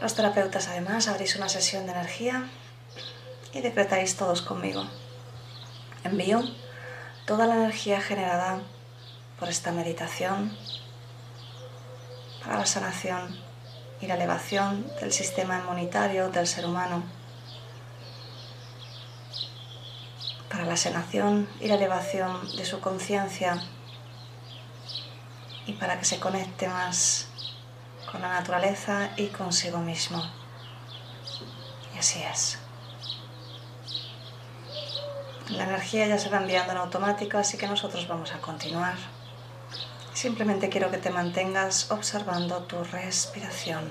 Los 0.00 0.14
terapeutas 0.14 0.68
además 0.68 1.08
abrís 1.08 1.34
una 1.34 1.48
sesión 1.48 1.84
de 1.84 1.90
energía 1.90 2.48
y 3.52 3.60
decretáis 3.60 4.16
todos 4.16 4.40
conmigo. 4.40 4.86
Envío 6.06 6.40
toda 7.26 7.46
la 7.46 7.56
energía 7.56 8.00
generada 8.00 8.60
por 9.40 9.48
esta 9.48 9.72
meditación 9.72 10.56
para 12.44 12.58
la 12.58 12.66
sanación 12.66 13.36
y 14.00 14.06
la 14.06 14.14
elevación 14.14 14.86
del 15.00 15.12
sistema 15.12 15.58
inmunitario 15.58 16.28
del 16.30 16.46
ser 16.46 16.64
humano, 16.64 17.02
para 20.48 20.64
la 20.64 20.76
sanación 20.76 21.48
y 21.60 21.66
la 21.66 21.74
elevación 21.74 22.56
de 22.56 22.64
su 22.64 22.80
conciencia 22.80 23.60
y 25.66 25.72
para 25.72 25.98
que 25.98 26.04
se 26.04 26.20
conecte 26.20 26.68
más 26.68 27.26
con 28.12 28.22
la 28.22 28.28
naturaleza 28.28 29.10
y 29.16 29.26
consigo 29.26 29.78
mismo. 29.78 30.22
Y 31.96 31.98
así 31.98 32.22
es. 32.22 32.58
La 35.50 35.62
energía 35.64 36.06
ya 36.08 36.18
se 36.18 36.28
va 36.28 36.38
enviando 36.38 36.72
en 36.72 36.78
automático, 36.78 37.38
así 37.38 37.56
que 37.56 37.68
nosotros 37.68 38.08
vamos 38.08 38.32
a 38.32 38.40
continuar. 38.40 38.96
Simplemente 40.12 40.68
quiero 40.68 40.90
que 40.90 40.98
te 40.98 41.10
mantengas 41.10 41.90
observando 41.92 42.64
tu 42.64 42.82
respiración. 42.82 43.88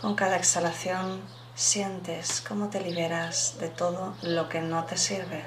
Con 0.00 0.14
cada 0.14 0.36
exhalación 0.36 1.22
sientes 1.54 2.42
cómo 2.46 2.68
te 2.68 2.80
liberas 2.80 3.56
de 3.58 3.68
todo 3.68 4.14
lo 4.22 4.48
que 4.48 4.60
no 4.60 4.84
te 4.84 4.98
sirve. 4.98 5.44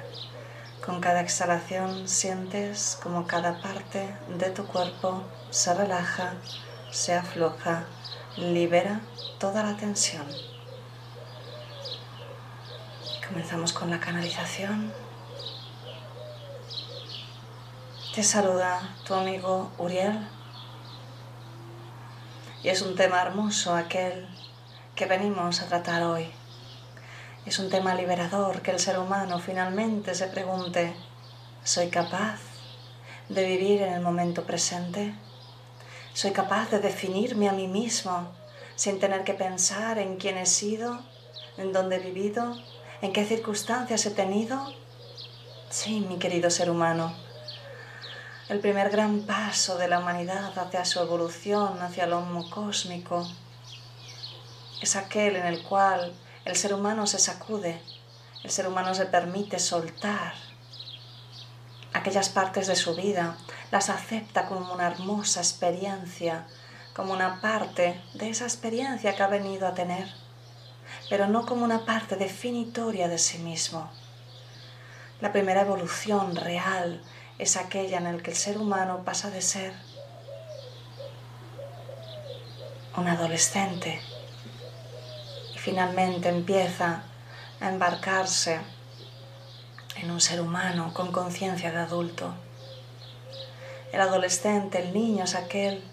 Con 0.84 1.00
cada 1.00 1.20
exhalación 1.20 2.08
sientes 2.08 2.98
cómo 3.00 3.26
cada 3.28 3.62
parte 3.62 4.12
de 4.38 4.50
tu 4.50 4.66
cuerpo 4.66 5.22
se 5.50 5.72
relaja, 5.72 6.34
se 6.90 7.14
afloja, 7.14 7.84
libera 8.36 9.00
toda 9.38 9.62
la 9.62 9.76
tensión. 9.76 10.26
Comenzamos 13.28 13.72
con 13.72 13.88
la 13.88 14.00
canalización. 14.00 14.92
Te 18.14 18.22
saluda 18.22 18.94
tu 19.06 19.14
amigo 19.14 19.70
Uriel. 19.78 20.28
Y 22.62 22.68
es 22.68 22.82
un 22.82 22.94
tema 22.94 23.22
hermoso 23.22 23.74
aquel 23.74 24.28
que 24.94 25.06
venimos 25.06 25.62
a 25.62 25.66
tratar 25.66 26.02
hoy. 26.02 26.30
Es 27.46 27.58
un 27.58 27.70
tema 27.70 27.94
liberador 27.94 28.60
que 28.60 28.70
el 28.70 28.80
ser 28.80 28.98
humano 28.98 29.38
finalmente 29.38 30.14
se 30.14 30.26
pregunte, 30.26 30.94
¿soy 31.64 31.88
capaz 31.88 32.38
de 33.30 33.46
vivir 33.46 33.80
en 33.80 33.94
el 33.94 34.02
momento 34.02 34.44
presente? 34.44 35.14
¿Soy 36.12 36.32
capaz 36.32 36.68
de 36.70 36.80
definirme 36.80 37.48
a 37.48 37.52
mí 37.52 37.66
mismo 37.66 38.30
sin 38.76 39.00
tener 39.00 39.24
que 39.24 39.32
pensar 39.32 39.98
en 39.98 40.18
quién 40.18 40.36
he 40.36 40.44
sido, 40.44 41.00
en 41.56 41.72
dónde 41.72 41.96
he 41.96 42.00
vivido, 42.00 42.58
en 43.00 43.14
qué 43.14 43.24
circunstancias 43.24 44.04
he 44.04 44.10
tenido? 44.10 44.70
Sí, 45.70 46.00
mi 46.06 46.18
querido 46.18 46.50
ser 46.50 46.68
humano 46.68 47.31
el 48.48 48.58
primer 48.60 48.90
gran 48.90 49.20
paso 49.20 49.78
de 49.78 49.88
la 49.88 50.00
humanidad 50.00 50.58
hacia 50.58 50.84
su 50.84 51.00
evolución, 51.00 51.80
hacia 51.80 52.04
el 52.04 52.12
homo 52.12 52.50
cósmico, 52.50 53.26
es 54.80 54.96
aquel 54.96 55.36
en 55.36 55.46
el 55.46 55.62
cual 55.62 56.12
el 56.44 56.56
ser 56.56 56.74
humano 56.74 57.06
se 57.06 57.18
sacude, 57.18 57.80
el 58.42 58.50
ser 58.50 58.66
humano 58.66 58.94
se 58.94 59.06
permite 59.06 59.60
soltar 59.60 60.34
aquellas 61.92 62.28
partes 62.30 62.66
de 62.66 62.74
su 62.74 62.96
vida, 62.96 63.36
las 63.70 63.88
acepta 63.88 64.46
como 64.46 64.72
una 64.72 64.88
hermosa 64.88 65.40
experiencia, 65.40 66.46
como 66.94 67.12
una 67.12 67.40
parte 67.40 68.00
de 68.14 68.30
esa 68.30 68.44
experiencia 68.44 69.14
que 69.14 69.22
ha 69.22 69.28
venido 69.28 69.68
a 69.68 69.74
tener, 69.74 70.08
pero 71.08 71.28
no 71.28 71.46
como 71.46 71.64
una 71.64 71.84
parte 71.84 72.16
definitoria 72.16 73.06
de 73.08 73.18
sí 73.18 73.38
mismo. 73.38 73.88
La 75.20 75.30
primera 75.30 75.60
evolución 75.60 76.34
real 76.34 77.00
es 77.38 77.56
aquella 77.56 77.98
en 77.98 78.04
la 78.04 78.22
que 78.22 78.30
el 78.30 78.36
ser 78.36 78.58
humano 78.58 79.02
pasa 79.04 79.30
de 79.30 79.42
ser 79.42 79.72
un 82.96 83.08
adolescente 83.08 84.00
y 85.54 85.58
finalmente 85.58 86.28
empieza 86.28 87.04
a 87.60 87.68
embarcarse 87.68 88.60
en 89.96 90.10
un 90.10 90.20
ser 90.20 90.40
humano 90.40 90.92
con 90.94 91.12
conciencia 91.12 91.70
de 91.70 91.78
adulto. 91.78 92.34
El 93.92 94.00
adolescente, 94.00 94.82
el 94.82 94.92
niño 94.92 95.24
es 95.24 95.34
aquel 95.34 95.84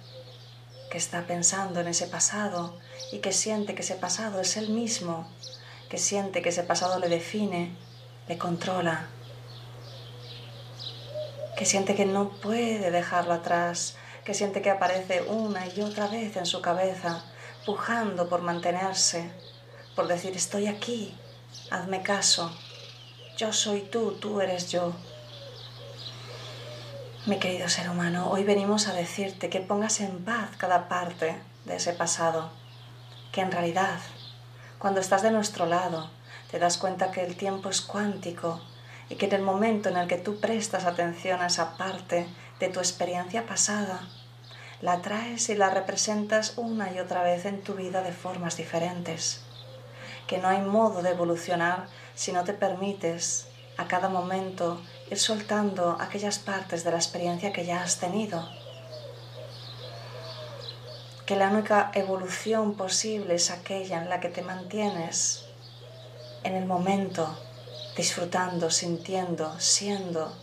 que 0.89 0.98
está 0.98 1.25
pensando 1.27 1.79
en 1.79 1.88
ese 1.88 2.08
pasado 2.08 2.77
y 3.12 3.19
que 3.19 3.31
siente 3.31 3.75
que 3.75 3.81
ese 3.81 3.96
pasado 3.96 4.41
es 4.41 4.58
él 4.58 4.69
mismo, 4.69 5.27
que 5.89 5.98
siente 5.98 6.41
que 6.41 6.50
ese 6.50 6.63
pasado 6.63 7.00
le 7.00 7.10
define, 7.10 7.75
le 8.27 8.38
controla, 8.38 9.08
que 11.58 11.65
siente 11.65 11.96
que 11.96 12.06
no 12.06 12.29
puede 12.29 12.91
dejarlo 12.91 13.34
atrás, 13.34 13.96
que 14.24 14.34
siente 14.34 14.62
que 14.62 14.70
aparece 14.70 15.24
una 15.24 15.68
y 15.68 15.82
otra 15.82 16.08
vez 16.08 16.38
en 16.38 16.46
su 16.46 16.62
cabeza, 16.62 17.24
pujando 17.65 18.29
por 18.29 18.41
mantenerse, 18.41 19.32
por 19.96 20.08
decir 20.08 20.36
estoy 20.36 20.68
aquí, 20.68 21.15
hazme 21.72 22.01
caso, 22.01 22.51
yo 23.38 23.53
soy 23.53 23.82
tú, 23.82 24.13
tú 24.13 24.41
eres 24.41 24.72
yo. 24.72 24.94
Mi 27.25 27.38
querido 27.38 27.70
ser 27.70 27.89
humano, 27.89 28.29
hoy 28.29 28.44
venimos 28.44 28.88
a 28.88 28.94
decirte 28.94 29.50
que 29.50 29.60
pongas 29.60 30.00
en 30.00 30.24
paz 30.24 30.51
cada 30.58 30.88
parte 30.88 31.38
de 31.65 31.75
ese 31.75 31.94
pasado, 31.94 32.50
que 33.32 33.41
en 33.41 33.51
realidad, 33.51 34.00
cuando 34.79 35.00
estás 35.00 35.22
de 35.22 35.32
nuestro 35.32 35.65
lado, 35.65 36.10
te 36.50 36.60
das 36.60 36.77
cuenta 36.77 37.12
que 37.12 37.24
el 37.24 37.36
tiempo 37.36 37.70
es 37.70 37.82
cuántico 37.82 38.62
y 39.09 39.15
que 39.15 39.25
en 39.25 39.33
el 39.33 39.41
momento 39.41 39.89
en 39.89 39.97
el 39.97 40.07
que 40.07 40.17
tú 40.17 40.39
prestas 40.39 40.85
atención 40.85 41.41
a 41.41 41.47
esa 41.47 41.77
parte 41.77 42.27
de 42.59 42.69
tu 42.69 42.79
experiencia 42.79 43.45
pasada, 43.45 44.07
la 44.81 45.01
traes 45.01 45.49
y 45.49 45.55
la 45.55 45.69
representas 45.69 46.53
una 46.57 46.93
y 46.93 46.99
otra 46.99 47.23
vez 47.23 47.45
en 47.45 47.61
tu 47.61 47.73
vida 47.73 48.01
de 48.01 48.13
formas 48.13 48.55
diferentes. 48.55 49.41
Que 50.27 50.37
no 50.37 50.47
hay 50.47 50.61
modo 50.61 51.01
de 51.01 51.09
evolucionar 51.09 51.87
si 52.13 52.31
no 52.31 52.43
te 52.43 52.53
permites 52.53 53.47
a 53.77 53.87
cada 53.87 54.09
momento 54.09 54.79
ir 55.09 55.17
soltando 55.17 55.97
aquellas 55.99 56.37
partes 56.37 56.83
de 56.83 56.91
la 56.91 56.97
experiencia 56.97 57.51
que 57.51 57.65
ya 57.65 57.81
has 57.81 57.99
tenido. 57.99 58.47
Que 61.25 61.35
la 61.35 61.49
única 61.49 61.91
evolución 61.93 62.75
posible 62.75 63.35
es 63.35 63.51
aquella 63.51 64.01
en 64.01 64.09
la 64.09 64.19
que 64.19 64.29
te 64.29 64.41
mantienes 64.41 65.45
en 66.43 66.55
el 66.55 66.65
momento 66.65 67.37
disfrutando, 68.00 68.72
sintiendo, 68.72 69.60
siendo. 69.60 70.34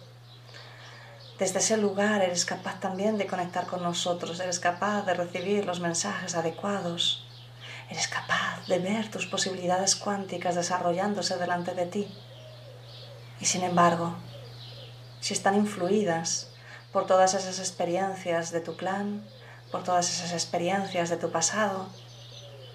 Desde 1.38 1.60
ese 1.60 1.78
lugar 1.78 2.20
eres 2.20 2.44
capaz 2.44 2.80
también 2.80 3.16
de 3.16 3.26
conectar 3.26 3.66
con 3.66 3.82
nosotros, 3.82 4.40
eres 4.40 4.60
capaz 4.60 5.06
de 5.06 5.14
recibir 5.14 5.64
los 5.64 5.80
mensajes 5.80 6.34
adecuados, 6.34 7.26
eres 7.88 8.08
capaz 8.08 8.66
de 8.68 8.78
ver 8.78 9.10
tus 9.10 9.24
posibilidades 9.24 9.96
cuánticas 9.96 10.54
desarrollándose 10.54 11.38
delante 11.38 11.72
de 11.72 11.86
ti. 11.86 12.14
Y 13.40 13.46
sin 13.46 13.62
embargo, 13.62 14.14
si 15.20 15.32
están 15.32 15.54
influidas 15.54 16.50
por 16.92 17.06
todas 17.06 17.32
esas 17.32 17.58
experiencias 17.58 18.52
de 18.52 18.60
tu 18.60 18.76
clan, 18.76 19.26
por 19.72 19.82
todas 19.82 20.10
esas 20.10 20.34
experiencias 20.34 21.08
de 21.08 21.16
tu 21.16 21.30
pasado, 21.30 21.86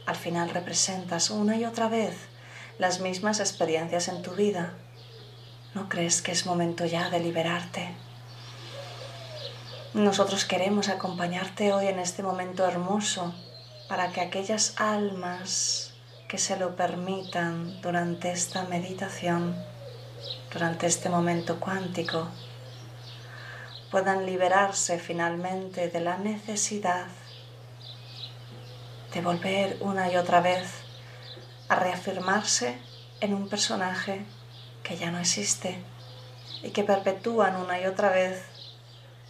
al 0.08 0.16
final 0.16 0.50
representas 0.50 1.30
una 1.30 1.56
y 1.56 1.66
otra 1.66 1.88
vez 1.88 2.31
las 2.82 3.00
mismas 3.00 3.40
experiencias 3.40 4.08
en 4.08 4.24
tu 4.24 4.32
vida. 4.32 4.74
¿No 5.76 5.88
crees 5.88 6.24
que 6.24 6.32
es 6.32 6.48
momento 6.48 6.84
ya 6.84 7.12
de 7.12 7.20
liberarte? 7.20 7.94
Nosotros 9.94 10.46
queremos 10.46 10.90
acompañarte 10.90 11.74
hoy 11.74 11.86
en 11.86 12.00
este 12.00 12.24
momento 12.24 12.66
hermoso 12.66 13.36
para 13.88 14.12
que 14.12 14.20
aquellas 14.20 14.74
almas 14.82 15.94
que 16.28 16.40
se 16.40 16.58
lo 16.58 16.76
permitan 16.76 17.80
durante 17.84 18.32
esta 18.32 18.64
meditación, 18.64 19.56
durante 20.52 20.88
este 20.88 21.08
momento 21.10 21.60
cuántico, 21.60 22.30
puedan 23.92 24.26
liberarse 24.26 24.98
finalmente 24.98 25.90
de 25.90 26.00
la 26.00 26.18
necesidad 26.18 27.06
de 29.14 29.22
volver 29.22 29.78
una 29.82 30.12
y 30.12 30.16
otra 30.16 30.42
vez 30.42 30.81
a 31.72 31.75
reafirmarse 31.75 32.78
en 33.22 33.34
un 33.34 33.48
personaje 33.48 34.25
que 34.84 34.98
ya 34.98 35.10
no 35.10 35.20
existe 35.20 35.82
y 36.63 36.72
que 36.72 36.84
perpetúan 36.84 37.56
una 37.56 37.80
y 37.80 37.86
otra 37.86 38.10
vez 38.10 38.44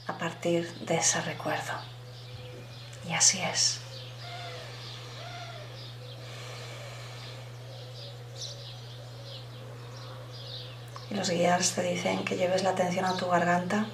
a 0.07 0.17
partir 0.17 0.67
de 0.79 0.95
ese 0.95 1.21
recuerdo. 1.21 1.73
Y 3.07 3.13
así 3.13 3.39
es. 3.41 3.81
y 11.11 11.13
los 11.13 11.29
guías 11.29 11.73
te 11.73 11.83
dicen 11.83 12.23
que 12.23 12.37
lleves 12.37 12.63
la 12.63 12.69
atención 12.69 13.03
a 13.03 13.17
tu 13.17 13.27
garganta, 13.27 13.85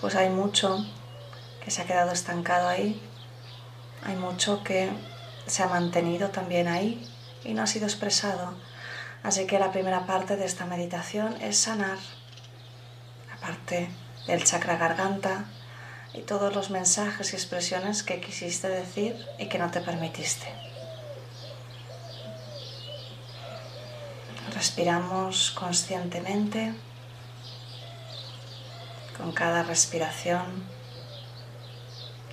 pues 0.00 0.16
hay 0.16 0.28
mucho 0.28 0.84
que 1.64 1.70
se 1.70 1.82
ha 1.82 1.86
quedado 1.86 2.10
estancado 2.10 2.68
ahí, 2.68 3.00
hay 4.04 4.16
mucho 4.16 4.64
que 4.64 4.90
se 5.48 5.62
ha 5.62 5.66
mantenido 5.66 6.28
también 6.28 6.68
ahí 6.68 7.06
y 7.44 7.54
no 7.54 7.62
ha 7.62 7.66
sido 7.66 7.86
expresado. 7.86 8.54
Así 9.22 9.46
que 9.46 9.58
la 9.58 9.72
primera 9.72 10.06
parte 10.06 10.36
de 10.36 10.44
esta 10.44 10.66
meditación 10.66 11.40
es 11.42 11.58
sanar 11.58 11.98
la 13.28 13.36
parte 13.36 13.90
del 14.26 14.44
chakra 14.44 14.76
garganta 14.76 15.46
y 16.14 16.22
todos 16.22 16.54
los 16.54 16.70
mensajes 16.70 17.32
y 17.32 17.36
expresiones 17.36 18.02
que 18.02 18.20
quisiste 18.20 18.68
decir 18.68 19.16
y 19.38 19.46
que 19.46 19.58
no 19.58 19.70
te 19.70 19.80
permitiste. 19.80 20.46
Respiramos 24.54 25.50
conscientemente 25.52 26.74
con 29.16 29.32
cada 29.32 29.62
respiración. 29.62 30.64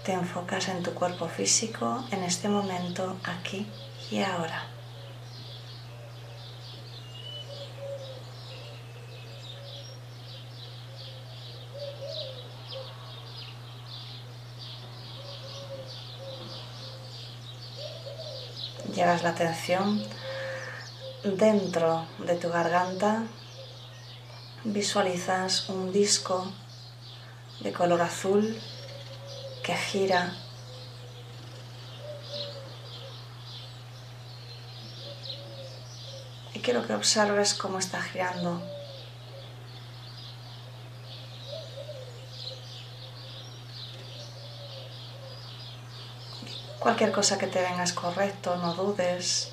Te 0.05 0.13
enfocas 0.13 0.67
en 0.67 0.83
tu 0.83 0.93
cuerpo 0.93 1.27
físico 1.27 2.05
en 2.11 2.23
este 2.23 2.47
momento, 2.47 3.17
aquí 3.23 3.65
y 4.11 4.21
ahora. 4.21 4.67
Llevas 18.93 19.23
la 19.23 19.29
atención 19.29 20.03
dentro 21.23 22.05
de 22.19 22.35
tu 22.35 22.49
garganta 22.49 23.23
visualizas 24.65 25.69
un 25.69 25.91
disco 25.91 26.51
de 27.61 27.73
color 27.73 28.01
azul 28.01 28.55
que 29.65 29.75
gira 29.75 30.31
y 36.53 36.59
quiero 36.59 36.85
que 36.85 36.93
observes 36.93 37.55
cómo 37.55 37.79
está 37.79 37.99
girando. 37.99 38.61
Cualquier 46.77 47.11
cosa 47.11 47.39
que 47.39 47.47
te 47.47 47.59
venga 47.59 47.83
es 47.83 47.93
correcto, 47.93 48.57
no 48.57 48.75
dudes. 48.75 49.51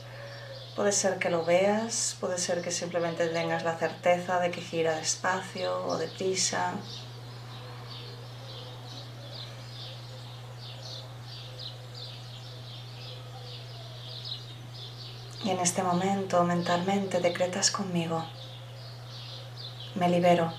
Puede 0.76 0.92
ser 0.92 1.18
que 1.18 1.30
lo 1.30 1.46
veas, 1.46 2.18
puede 2.20 2.36
ser 2.36 2.60
que 2.60 2.70
simplemente 2.70 3.28
tengas 3.28 3.62
la 3.64 3.78
certeza 3.78 4.40
de 4.40 4.50
que 4.50 4.60
gira 4.60 4.94
despacio 4.96 5.86
o 5.86 5.96
deprisa. 5.96 6.74
Y 15.44 15.50
en 15.50 15.58
este 15.58 15.82
momento 15.82 16.44
mentalmente 16.44 17.20
decretas 17.20 17.70
conmigo, 17.70 18.24
me 19.94 20.08
libero 20.08 20.52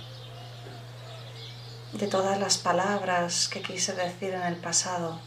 de 1.94 2.08
todas 2.08 2.40
las 2.40 2.58
palabras 2.58 3.48
que 3.48 3.62
quise 3.62 3.94
decir 3.94 4.34
en 4.34 4.44
el 4.44 4.58
pasado 4.58 5.20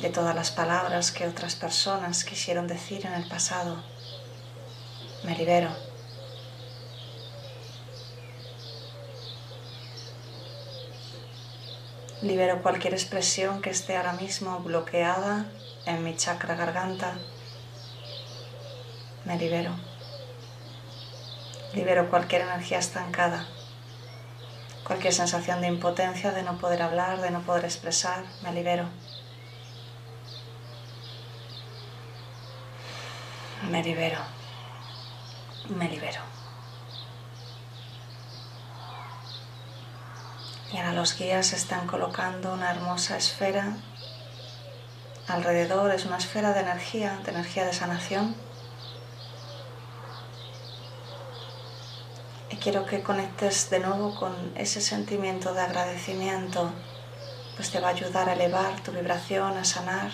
de 0.00 0.10
todas 0.10 0.34
las 0.34 0.50
palabras 0.50 1.10
que 1.10 1.26
otras 1.26 1.56
personas 1.56 2.24
quisieron 2.24 2.68
decir 2.68 3.04
en 3.04 3.14
el 3.14 3.28
pasado. 3.28 3.82
Me 5.24 5.36
libero. 5.36 5.70
Libero 12.22 12.62
cualquier 12.62 12.94
expresión 12.94 13.60
que 13.60 13.70
esté 13.70 13.96
ahora 13.96 14.12
mismo 14.12 14.58
bloqueada 14.60 15.46
en 15.86 16.04
mi 16.04 16.16
chakra 16.16 16.54
garganta. 16.54 17.14
Me 19.28 19.38
libero. 19.38 19.70
Libero 21.74 22.10
cualquier 22.10 22.42
energía 22.42 22.78
estancada, 22.78 23.46
cualquier 24.84 25.12
sensación 25.12 25.60
de 25.60 25.68
impotencia, 25.68 26.32
de 26.32 26.42
no 26.42 26.58
poder 26.58 26.82
hablar, 26.82 27.20
de 27.20 27.30
no 27.30 27.42
poder 27.42 27.66
expresar. 27.66 28.24
Me 28.42 28.52
libero. 28.52 28.88
me 33.70 33.82
libero, 33.82 34.18
me 35.68 35.88
libero. 35.88 36.20
Y 40.72 40.78
ahora 40.78 40.92
los 40.92 41.18
guías 41.18 41.52
están 41.52 41.86
colocando 41.86 42.52
una 42.52 42.70
hermosa 42.70 43.16
esfera 43.16 43.76
alrededor, 45.26 45.92
es 45.92 46.06
una 46.06 46.16
esfera 46.16 46.52
de 46.52 46.60
energía, 46.60 47.20
de 47.24 47.30
energía 47.30 47.66
de 47.66 47.72
sanación. 47.72 48.47
Quiero 52.62 52.86
que 52.86 53.02
conectes 53.02 53.70
de 53.70 53.80
nuevo 53.80 54.14
con 54.14 54.34
ese 54.56 54.80
sentimiento 54.80 55.54
de 55.54 55.60
agradecimiento, 55.60 56.70
pues 57.56 57.70
te 57.70 57.80
va 57.80 57.88
a 57.88 57.92
ayudar 57.92 58.28
a 58.28 58.34
elevar 58.34 58.80
tu 58.82 58.92
vibración, 58.92 59.56
a 59.56 59.64
sanar 59.64 60.10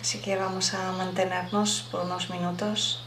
Así 0.00 0.18
que 0.18 0.36
vamos 0.36 0.72
a 0.72 0.92
mantenernos 0.92 1.86
por 1.90 2.00
unos 2.00 2.30
minutos 2.30 3.04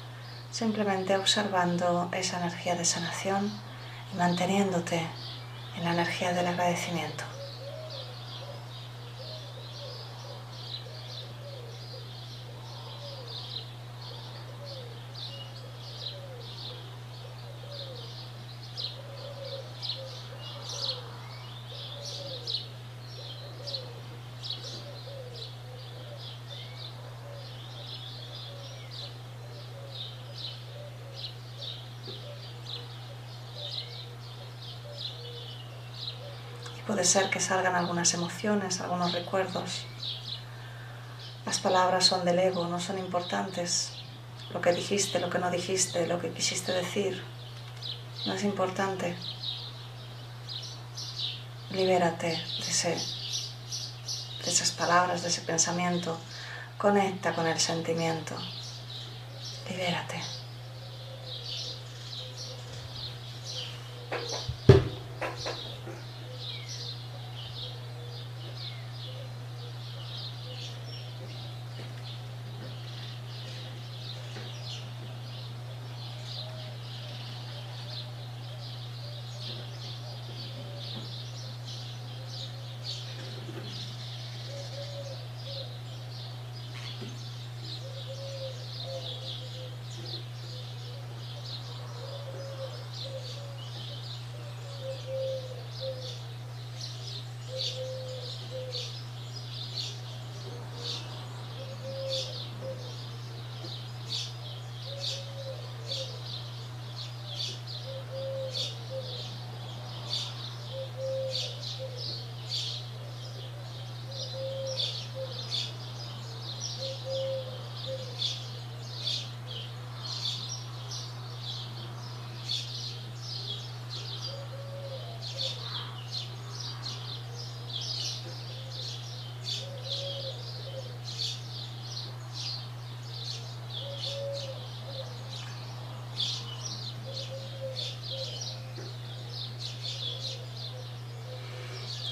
simplemente 0.51 1.17
observando 1.17 2.09
esa 2.11 2.37
energía 2.39 2.75
de 2.75 2.85
sanación 2.85 3.51
y 4.13 4.17
manteniéndote 4.17 5.01
en 5.75 5.83
la 5.83 5.93
energía 5.93 6.33
del 6.33 6.45
agradecimiento. 6.45 7.32
Puede 36.87 37.05
ser 37.05 37.29
que 37.29 37.39
salgan 37.39 37.75
algunas 37.75 38.13
emociones, 38.13 38.81
algunos 38.81 39.13
recuerdos. 39.13 39.85
Las 41.45 41.59
palabras 41.59 42.05
son 42.05 42.25
del 42.25 42.39
ego, 42.39 42.67
no 42.67 42.79
son 42.79 42.97
importantes. 42.97 43.91
Lo 44.53 44.61
que 44.61 44.71
dijiste, 44.71 45.19
lo 45.19 45.29
que 45.29 45.39
no 45.39 45.51
dijiste, 45.51 46.07
lo 46.07 46.19
que 46.19 46.31
quisiste 46.31 46.71
decir, 46.71 47.23
no 48.25 48.33
es 48.33 48.43
importante. 48.43 49.15
Libérate 51.71 52.27
de, 52.27 52.95
de 54.43 54.51
esas 54.51 54.71
palabras, 54.71 55.21
de 55.21 55.27
ese 55.29 55.41
pensamiento. 55.41 56.17
Conecta 56.77 57.33
con 57.33 57.47
el 57.47 57.59
sentimiento. 57.59 58.35
Libérate. 59.69 60.22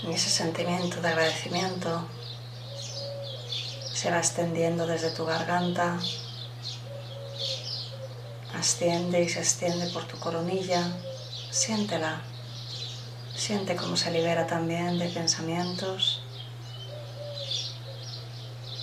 Y 0.03 0.11
ese 0.11 0.29
sentimiento 0.29 0.99
de 1.01 1.09
agradecimiento 1.09 2.07
se 3.93 4.09
va 4.09 4.17
extendiendo 4.17 4.87
desde 4.87 5.11
tu 5.11 5.25
garganta, 5.25 5.99
asciende 8.55 9.21
y 9.21 9.29
se 9.29 9.39
extiende 9.39 9.87
por 9.91 10.05
tu 10.07 10.17
coronilla. 10.19 10.83
Siéntela. 11.51 12.21
Siente 13.35 13.75
cómo 13.75 13.95
se 13.95 14.11
libera 14.11 14.47
también 14.47 14.97
de 14.97 15.09
pensamientos, 15.09 16.21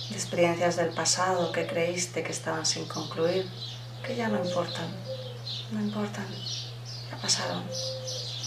de 0.09 0.15
experiencias 0.15 0.75
del 0.75 0.89
pasado 0.89 1.51
que 1.51 1.67
creíste 1.67 2.23
que 2.23 2.31
estaban 2.31 2.65
sin 2.65 2.85
concluir, 2.85 3.49
que 4.05 4.15
ya 4.15 4.27
no 4.27 4.43
importan, 4.43 4.87
no 5.71 5.79
importan, 5.79 6.27
ya 7.09 7.17
pasaron, 7.21 7.63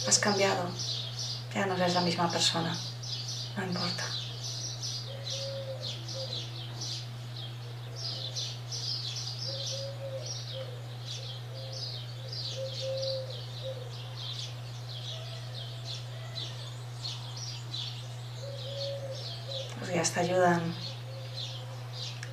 has 0.06 0.18
cambiado, 0.18 0.68
ya 1.54 1.66
no 1.66 1.74
eres 1.74 1.94
la 1.94 2.00
misma 2.00 2.30
persona, 2.30 2.74
no 3.56 3.64
importa. 3.64 4.04
Los 19.80 19.88
guías 19.90 20.10
te 20.12 20.20
ayudan 20.20 20.74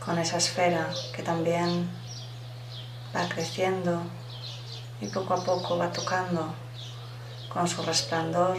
con 0.05 0.17
esa 0.17 0.37
esfera 0.37 0.89
que 1.13 1.23
también 1.23 1.89
va 3.15 3.27
creciendo 3.27 4.01
y 5.01 5.07
poco 5.07 5.33
a 5.33 5.43
poco 5.43 5.77
va 5.77 5.91
tocando 5.91 6.53
con 7.51 7.67
su 7.67 7.81
resplandor 7.81 8.57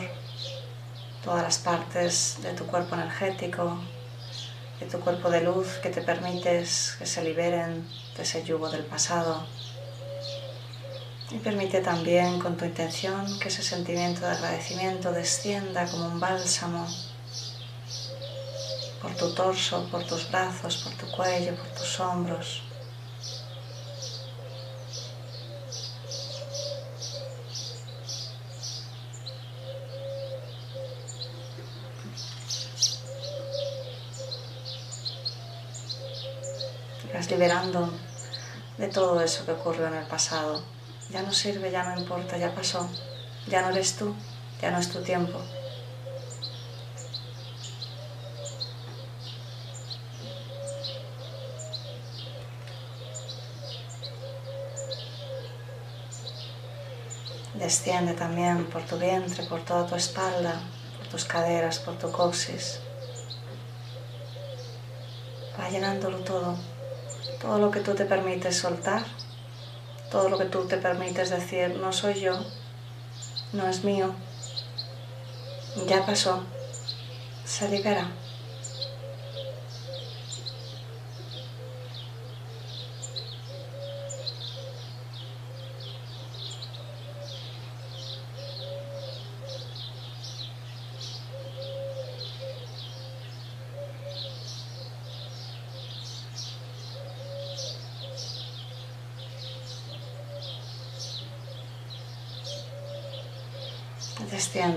todas 1.25 1.43
las 1.43 1.59
partes 1.59 2.39
de 2.43 2.53
tu 2.55 2.67
cuerpo 2.67 2.95
energético, 2.95 3.79
de 4.81 4.87
tu 4.87 5.01
cuerpo 5.01 5.31
de 5.31 5.43
luz 5.43 5.79
que 5.83 5.91
te 5.91 6.01
permites 6.01 6.97
que 6.99 7.07
se 7.07 7.23
liberen 7.23 7.87
de 8.17 8.23
ese 8.23 8.43
yugo 8.43 8.71
del 8.71 8.85
pasado. 8.85 9.47
Y 11.31 11.39
permite 11.39 11.81
también 11.81 12.41
con 12.41 12.57
tu 12.57 12.65
intención 12.65 13.39
que 13.39 13.49
ese 13.49 13.63
sentimiento 13.63 14.23
de 14.23 14.33
agradecimiento 14.33 15.13
descienda 15.13 15.87
como 15.89 16.07
un 16.07 16.19
bálsamo 16.19 16.89
por 19.01 19.15
tu 19.15 19.33
torso, 19.35 19.87
por 19.91 20.05
tus 20.05 20.31
brazos, 20.31 20.79
por 20.79 20.93
tu 20.95 21.11
cuello, 21.17 21.55
por 21.55 21.69
tus 21.69 22.01
hombros. 22.01 22.63
vas 37.21 37.29
liberando 37.41 37.89
de 38.77 38.89
todo 38.89 39.19
eso 39.23 39.47
que 39.47 39.53
ocurrió 39.53 39.87
en 39.87 39.95
el 39.95 40.05
pasado. 40.05 40.63
Ya 41.09 41.23
no 41.23 41.33
sirve, 41.33 41.71
ya 41.71 41.85
no 41.85 41.99
importa, 41.99 42.37
ya 42.37 42.55
pasó. 42.55 42.87
Ya 43.47 43.63
no 43.63 43.71
eres 43.71 43.97
tú, 43.97 44.15
ya 44.61 44.71
no 44.71 44.79
es 44.79 44.91
tu 44.91 45.01
tiempo. 45.01 45.41
Desciende 57.55 58.13
también 58.13 58.67
por 58.67 58.83
tu 58.83 58.99
vientre, 58.99 59.45
por 59.45 59.65
toda 59.65 59.87
tu 59.87 59.95
espalda, 59.95 60.61
por 60.99 61.07
tus 61.07 61.25
caderas, 61.25 61.79
por 61.79 61.97
tu 61.97 62.13
coxis. 62.13 62.81
Va 65.59 65.71
llenándolo 65.71 66.19
todo 66.19 66.70
todo 67.41 67.59
lo 67.59 67.71
que 67.71 67.81
tú 67.81 67.95
te 67.95 68.05
permites 68.05 68.59
soltar, 68.59 69.05
todo 70.11 70.29
lo 70.29 70.39
que 70.39 70.45
tú 70.45 70.67
te 70.67 70.77
permites 70.77 71.31
decir, 71.31 71.77
no 71.81 71.93
soy 71.93 72.21
yo, 72.21 72.45
no 73.53 73.67
es 73.69 73.85
mío, 73.85 74.15
ya 75.87 76.05
pasó, 76.05 76.45
se 77.45 77.69
libera. 77.69 78.09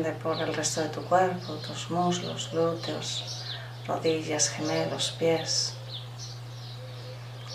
Desciende 0.04 0.22
por 0.22 0.42
el 0.42 0.54
resto 0.54 0.82
de 0.82 0.90
tu 0.90 1.02
cuerpo, 1.06 1.54
tus 1.66 1.90
muslos, 1.90 2.50
glúteos, 2.52 3.46
rodillas, 3.88 4.50
gemelos, 4.50 5.16
pies. 5.18 5.76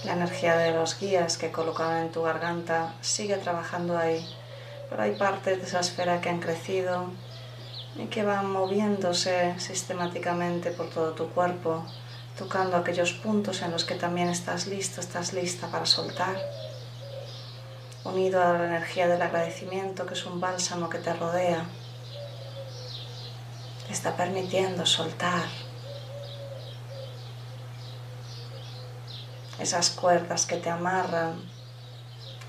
La 0.05 0.15
energía 0.15 0.57
de 0.57 0.73
los 0.73 0.99
guías 0.99 1.37
que 1.37 1.53
colocan 1.53 1.99
en 1.99 2.11
tu 2.11 2.23
garganta 2.23 2.95
sigue 3.03 3.37
trabajando 3.37 3.99
ahí, 3.99 4.27
pero 4.89 5.03
hay 5.03 5.15
partes 5.17 5.59
de 5.59 5.67
esa 5.67 5.81
esfera 5.81 6.23
que 6.23 6.31
han 6.31 6.41
crecido 6.41 7.11
y 7.97 8.07
que 8.07 8.25
van 8.25 8.51
moviéndose 8.51 9.55
sistemáticamente 9.61 10.71
por 10.71 10.89
todo 10.89 11.13
tu 11.13 11.29
cuerpo, 11.29 11.85
tocando 12.39 12.79
aquellos 12.79 13.13
puntos 13.13 13.61
en 13.61 13.73
los 13.73 13.85
que 13.85 13.95
también 13.95 14.31
estás 14.31 14.67
listo, 14.67 15.03
estás 15.03 15.35
lista 15.35 15.67
para 15.71 15.85
soltar, 15.85 16.37
unido 18.05 18.43
a 18.43 18.55
la 18.55 18.65
energía 18.65 19.07
del 19.07 19.21
agradecimiento 19.21 20.07
que 20.07 20.15
es 20.15 20.25
un 20.25 20.41
bálsamo 20.41 20.89
que 20.89 20.99
te 20.99 21.13
rodea 21.13 21.67
está 23.91 24.17
permitiendo 24.17 24.85
soltar 24.87 25.49
esas 29.59 29.91
cuerdas 29.91 30.47
que 30.47 30.57
te 30.57 30.71
amarran 30.71 31.41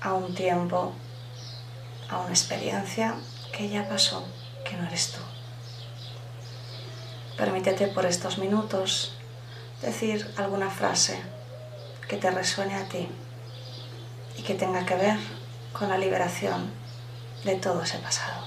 a 0.00 0.14
un 0.14 0.34
tiempo, 0.34 0.92
a 2.08 2.20
una 2.20 2.30
experiencia 2.30 3.14
que 3.52 3.68
ya 3.68 3.88
pasó, 3.88 4.24
que 4.64 4.76
no 4.76 4.86
eres 4.86 5.12
tú. 5.12 5.20
Permítete 7.36 7.88
por 7.88 8.06
estos 8.06 8.38
minutos 8.38 9.12
decir 9.82 10.32
alguna 10.36 10.70
frase 10.70 11.20
que 12.08 12.16
te 12.16 12.30
resuene 12.30 12.74
a 12.74 12.88
ti 12.88 13.08
y 14.36 14.42
que 14.42 14.54
tenga 14.54 14.84
que 14.84 14.94
ver 14.94 15.18
con 15.72 15.88
la 15.88 15.98
liberación 15.98 16.70
de 17.44 17.56
todo 17.56 17.82
ese 17.82 17.98
pasado. 17.98 18.39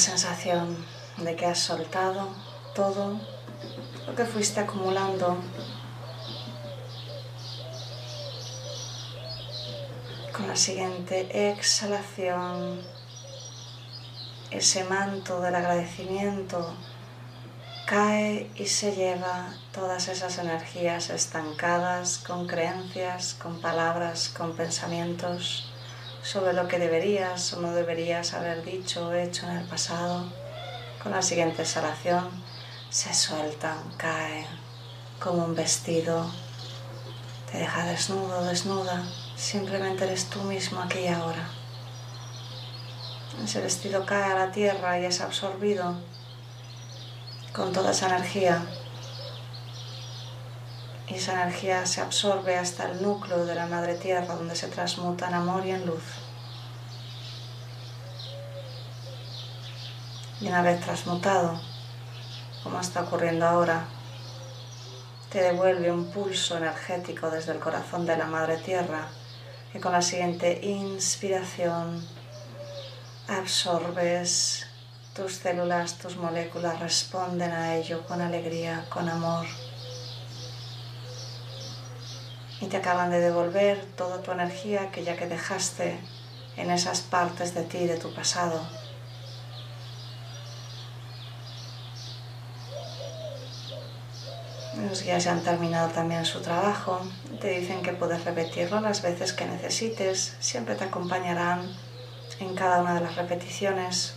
Sensación 0.00 0.76
de 1.18 1.36
que 1.36 1.46
has 1.46 1.58
soltado 1.58 2.28
todo 2.74 3.20
lo 4.06 4.14
que 4.14 4.24
fuiste 4.24 4.60
acumulando. 4.60 5.36
Con 10.34 10.48
la 10.48 10.56
siguiente 10.56 11.50
exhalación 11.50 12.80
ese 14.50 14.84
manto 14.84 15.40
del 15.40 15.54
agradecimiento 15.54 16.74
cae 17.86 18.50
y 18.56 18.66
se 18.66 18.94
lleva 18.96 19.52
todas 19.72 20.08
esas 20.08 20.38
energías 20.38 21.10
estancadas 21.10 22.18
con 22.18 22.46
creencias, 22.46 23.34
con 23.34 23.60
palabras, 23.60 24.30
con 24.30 24.56
pensamientos 24.56 25.69
sobre 26.22 26.52
lo 26.52 26.68
que 26.68 26.78
deberías 26.78 27.52
o 27.52 27.60
no 27.60 27.72
deberías 27.72 28.34
haber 28.34 28.64
dicho 28.64 29.08
o 29.08 29.12
hecho 29.12 29.46
en 29.46 29.58
el 29.58 29.64
pasado. 29.66 30.24
Con 31.02 31.12
la 31.12 31.22
siguiente 31.22 31.62
exhalación 31.62 32.28
se 32.90 33.14
sueltan, 33.14 33.78
caen 33.96 34.46
como 35.18 35.44
un 35.44 35.54
vestido, 35.54 36.30
te 37.50 37.58
deja 37.58 37.84
desnudo, 37.84 38.44
desnuda, 38.44 39.02
simplemente 39.36 40.04
eres 40.04 40.26
tú 40.26 40.42
mismo 40.42 40.80
aquí 40.80 41.00
y 41.00 41.08
ahora. 41.08 41.48
Ese 43.42 43.60
vestido 43.60 44.04
cae 44.04 44.32
a 44.32 44.34
la 44.34 44.52
tierra 44.52 44.98
y 44.98 45.04
es 45.04 45.20
absorbido 45.20 45.94
con 47.52 47.72
toda 47.72 47.92
esa 47.92 48.08
energía. 48.08 48.62
Y 51.10 51.16
esa 51.16 51.32
energía 51.42 51.86
se 51.86 52.00
absorbe 52.00 52.56
hasta 52.56 52.88
el 52.88 53.02
núcleo 53.02 53.44
de 53.44 53.56
la 53.56 53.66
madre 53.66 53.96
tierra 53.96 54.36
donde 54.36 54.54
se 54.54 54.68
transmuta 54.68 55.26
en 55.26 55.34
amor 55.34 55.66
y 55.66 55.72
en 55.72 55.84
luz. 55.84 56.04
Y 60.40 60.46
una 60.46 60.62
vez 60.62 60.80
transmutado, 60.80 61.60
como 62.62 62.80
está 62.80 63.02
ocurriendo 63.02 63.44
ahora, 63.44 63.86
te 65.30 65.42
devuelve 65.42 65.90
un 65.90 66.12
pulso 66.12 66.56
energético 66.56 67.28
desde 67.28 67.52
el 67.52 67.58
corazón 67.58 68.06
de 68.06 68.16
la 68.16 68.26
madre 68.26 68.56
tierra 68.58 69.08
que 69.72 69.80
con 69.80 69.92
la 69.92 70.02
siguiente 70.02 70.60
inspiración 70.62 72.06
absorbes 73.28 74.66
tus 75.14 75.34
células, 75.34 75.98
tus 75.98 76.16
moléculas 76.16 76.78
responden 76.78 77.50
a 77.50 77.74
ello 77.74 78.06
con 78.06 78.20
alegría, 78.20 78.86
con 78.88 79.08
amor. 79.08 79.46
Y 82.60 82.66
te 82.66 82.76
acaban 82.76 83.10
de 83.10 83.20
devolver 83.20 83.84
toda 83.96 84.22
tu 84.22 84.32
energía 84.32 84.90
que 84.90 85.02
ya 85.02 85.16
que 85.16 85.26
dejaste 85.26 85.98
en 86.56 86.70
esas 86.70 87.00
partes 87.00 87.54
de 87.54 87.62
ti, 87.62 87.86
de 87.86 87.96
tu 87.96 88.12
pasado. 88.14 88.60
Los 94.88 95.02
guías 95.02 95.24
ya 95.24 95.32
han 95.32 95.42
terminado 95.42 95.88
también 95.88 96.24
su 96.24 96.40
trabajo. 96.40 97.00
Te 97.40 97.58
dicen 97.58 97.82
que 97.82 97.92
puedes 97.92 98.24
repetirlo 98.24 98.80
las 98.80 99.02
veces 99.02 99.32
que 99.32 99.46
necesites. 99.46 100.36
Siempre 100.40 100.74
te 100.74 100.84
acompañarán 100.84 101.62
en 102.40 102.54
cada 102.54 102.80
una 102.80 102.94
de 102.94 103.00
las 103.00 103.16
repeticiones. 103.16 104.14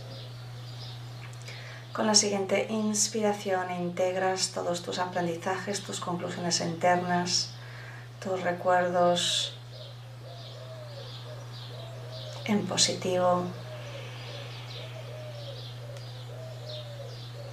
Con 1.92 2.06
la 2.06 2.14
siguiente 2.14 2.66
inspiración 2.70 3.70
integras 3.70 4.50
todos 4.50 4.82
tus 4.82 4.98
aprendizajes, 4.98 5.82
tus 5.82 6.00
conclusiones 6.00 6.60
internas, 6.60 7.53
tus 8.24 8.40
recuerdos 8.40 9.52
en 12.46 12.66
positivo. 12.66 13.44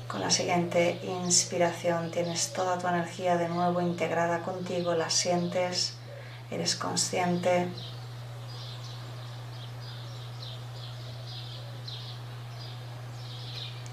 Con 0.07 0.21
la 0.21 0.31
siguiente 0.31 0.97
inspiración 1.03 2.09
tienes 2.11 2.53
toda 2.53 2.77
tu 2.77 2.87
energía 2.87 3.35
de 3.35 3.49
nuevo 3.49 3.81
integrada 3.81 4.43
contigo, 4.43 4.93
la 4.93 5.09
sientes, 5.09 5.97
eres 6.49 6.77
consciente. 6.77 7.67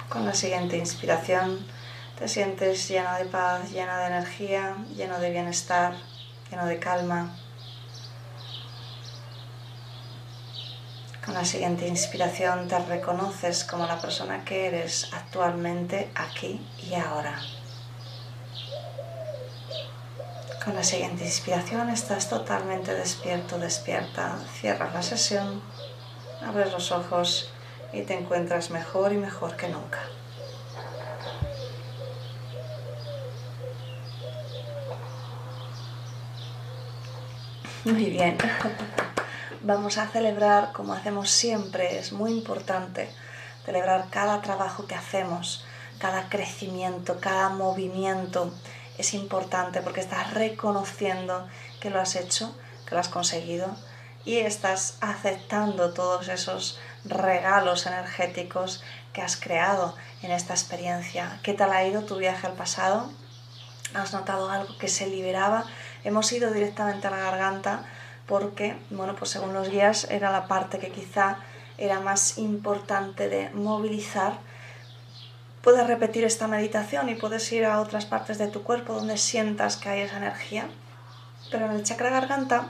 Con 0.09 0.25
la 0.25 0.35
siguiente 0.35 0.79
inspiración 0.79 1.67
te 2.19 2.29
sientes 2.29 2.89
lleno 2.89 3.15
de 3.17 3.25
paz, 3.25 3.71
lleno 3.73 3.97
de 3.97 4.07
energía, 4.07 4.77
lleno 4.97 5.19
de 5.19 5.31
bienestar, 5.31 5.95
lleno 6.51 6.67
de 6.67 6.79
calma. 6.79 7.35
Con 11.25 11.35
la 11.35 11.45
siguiente 11.45 11.87
inspiración 11.87 12.69
te 12.69 12.79
reconoces 12.79 13.65
como 13.65 13.87
la 13.87 14.01
persona 14.01 14.45
que 14.45 14.67
eres 14.67 15.11
actualmente 15.13 16.11
aquí 16.15 16.67
y 16.89 16.95
ahora. 16.95 17.39
Con 20.65 20.75
la 20.75 20.83
siguiente 20.83 21.25
inspiración 21.25 21.91
estás 21.91 22.29
totalmente 22.29 22.95
despierto, 22.95 23.59
despierta. 23.59 24.39
Cierras 24.61 24.95
la 24.95 25.03
sesión, 25.03 25.63
abres 26.47 26.73
los 26.73 26.93
ojos 26.93 27.51
y 27.93 28.03
te 28.03 28.19
encuentras 28.19 28.71
mejor 28.71 29.13
y 29.13 29.17
mejor 29.17 29.57
que 29.57 29.69
nunca. 29.69 30.01
Muy 37.85 38.11
bien. 38.11 38.37
Vamos 39.63 39.99
a 39.99 40.09
celebrar 40.09 40.73
como 40.73 40.95
hacemos 40.95 41.31
siempre, 41.31 41.99
es 41.99 42.13
muy 42.13 42.33
importante 42.33 43.09
celebrar 43.65 44.07
cada 44.11 44.41
trabajo 44.43 44.87
que 44.87 44.95
hacemos, 44.95 45.65
cada 45.99 46.29
crecimiento, 46.29 47.21
cada 47.21 47.51
movimiento. 47.51 48.53
Es 48.99 49.15
importante 49.15 49.81
porque 49.81 50.01
estás 50.01 50.35
reconociendo 50.35 51.47
que 51.81 51.91
lo 51.91 52.01
has 52.01 52.17
hecho, 52.17 52.57
que 52.87 52.95
lo 52.95 53.01
has 53.01 53.09
conseguido 53.09 53.69
y 54.25 54.39
estás 54.39 54.99
aceptando 55.01 55.93
todos 55.93 56.29
esos 56.29 56.79
regalos 57.05 57.87
energéticos 57.87 58.83
que 59.13 59.23
has 59.23 59.37
creado 59.37 59.95
en 60.23 60.33
esta 60.33 60.53
experiencia. 60.53 61.39
¿Qué 61.43 61.55
tal 61.55 61.73
ha 61.73 61.85
ido 61.87 62.03
tu 62.03 62.17
viaje 62.17 62.47
al 62.47 62.55
pasado? 62.55 63.11
¿Has 63.95 64.13
notado 64.13 64.51
algo 64.51 64.77
que 64.79 64.89
se 64.89 65.07
liberaba? 65.07 65.65
Hemos 66.05 66.31
ido 66.33 66.53
directamente 66.53 67.07
a 67.07 67.11
la 67.11 67.19
garganta 67.19 67.85
porque, 68.27 68.77
bueno, 68.91 69.17
pues 69.17 69.31
según 69.31 69.55
los 69.55 69.71
guías 69.71 70.07
era 70.11 70.31
la 70.31 70.47
parte 70.47 70.79
que 70.79 70.91
quizá 70.91 71.39
era 71.79 72.01
más 72.01 72.39
importante 72.39 73.29
de 73.29 73.51
movilizar. 73.51 74.35
Puedes 75.63 75.87
repetir 75.87 76.25
esta 76.25 76.47
meditación 76.47 77.09
y 77.09 77.15
puedes 77.15 77.51
ir 77.53 77.65
a 77.65 77.81
otras 77.81 78.05
partes 78.05 78.39
de 78.39 78.49
tu 78.49 78.63
cuerpo 78.63 78.95
donde 78.95 79.17
sientas 79.17 79.77
que 79.77 79.89
hay 79.89 80.01
esa 80.01 80.19
energía, 80.19 80.69
pero 81.51 81.67
en 81.67 81.73
el 81.73 81.85
chakra 81.85 82.11
garganta 82.11 82.69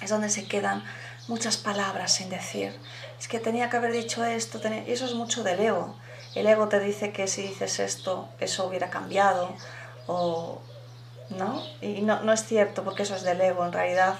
es 0.00 0.10
donde 0.10 0.30
se 0.30 0.46
quedan 0.46 0.84
muchas 1.28 1.56
palabras 1.56 2.14
sin 2.14 2.28
decir. 2.30 2.74
Es 3.18 3.28
que 3.28 3.38
tenía 3.38 3.70
que 3.70 3.76
haber 3.76 3.92
dicho 3.92 4.24
esto, 4.24 4.60
eso 4.86 5.04
es 5.04 5.14
mucho 5.14 5.42
del 5.42 5.60
ego. 5.60 5.96
El 6.34 6.46
ego 6.46 6.68
te 6.68 6.80
dice 6.80 7.12
que 7.12 7.26
si 7.26 7.42
dices 7.42 7.80
esto, 7.80 8.28
eso 8.38 8.66
hubiera 8.66 8.88
cambiado, 8.88 9.54
o 10.06 10.62
no, 11.30 11.62
y 11.80 12.02
no, 12.02 12.22
no 12.22 12.32
es 12.32 12.44
cierto 12.44 12.82
porque 12.84 13.04
eso 13.04 13.14
es 13.14 13.22
del 13.22 13.40
ego. 13.40 13.64
En 13.64 13.72
realidad, 13.72 14.14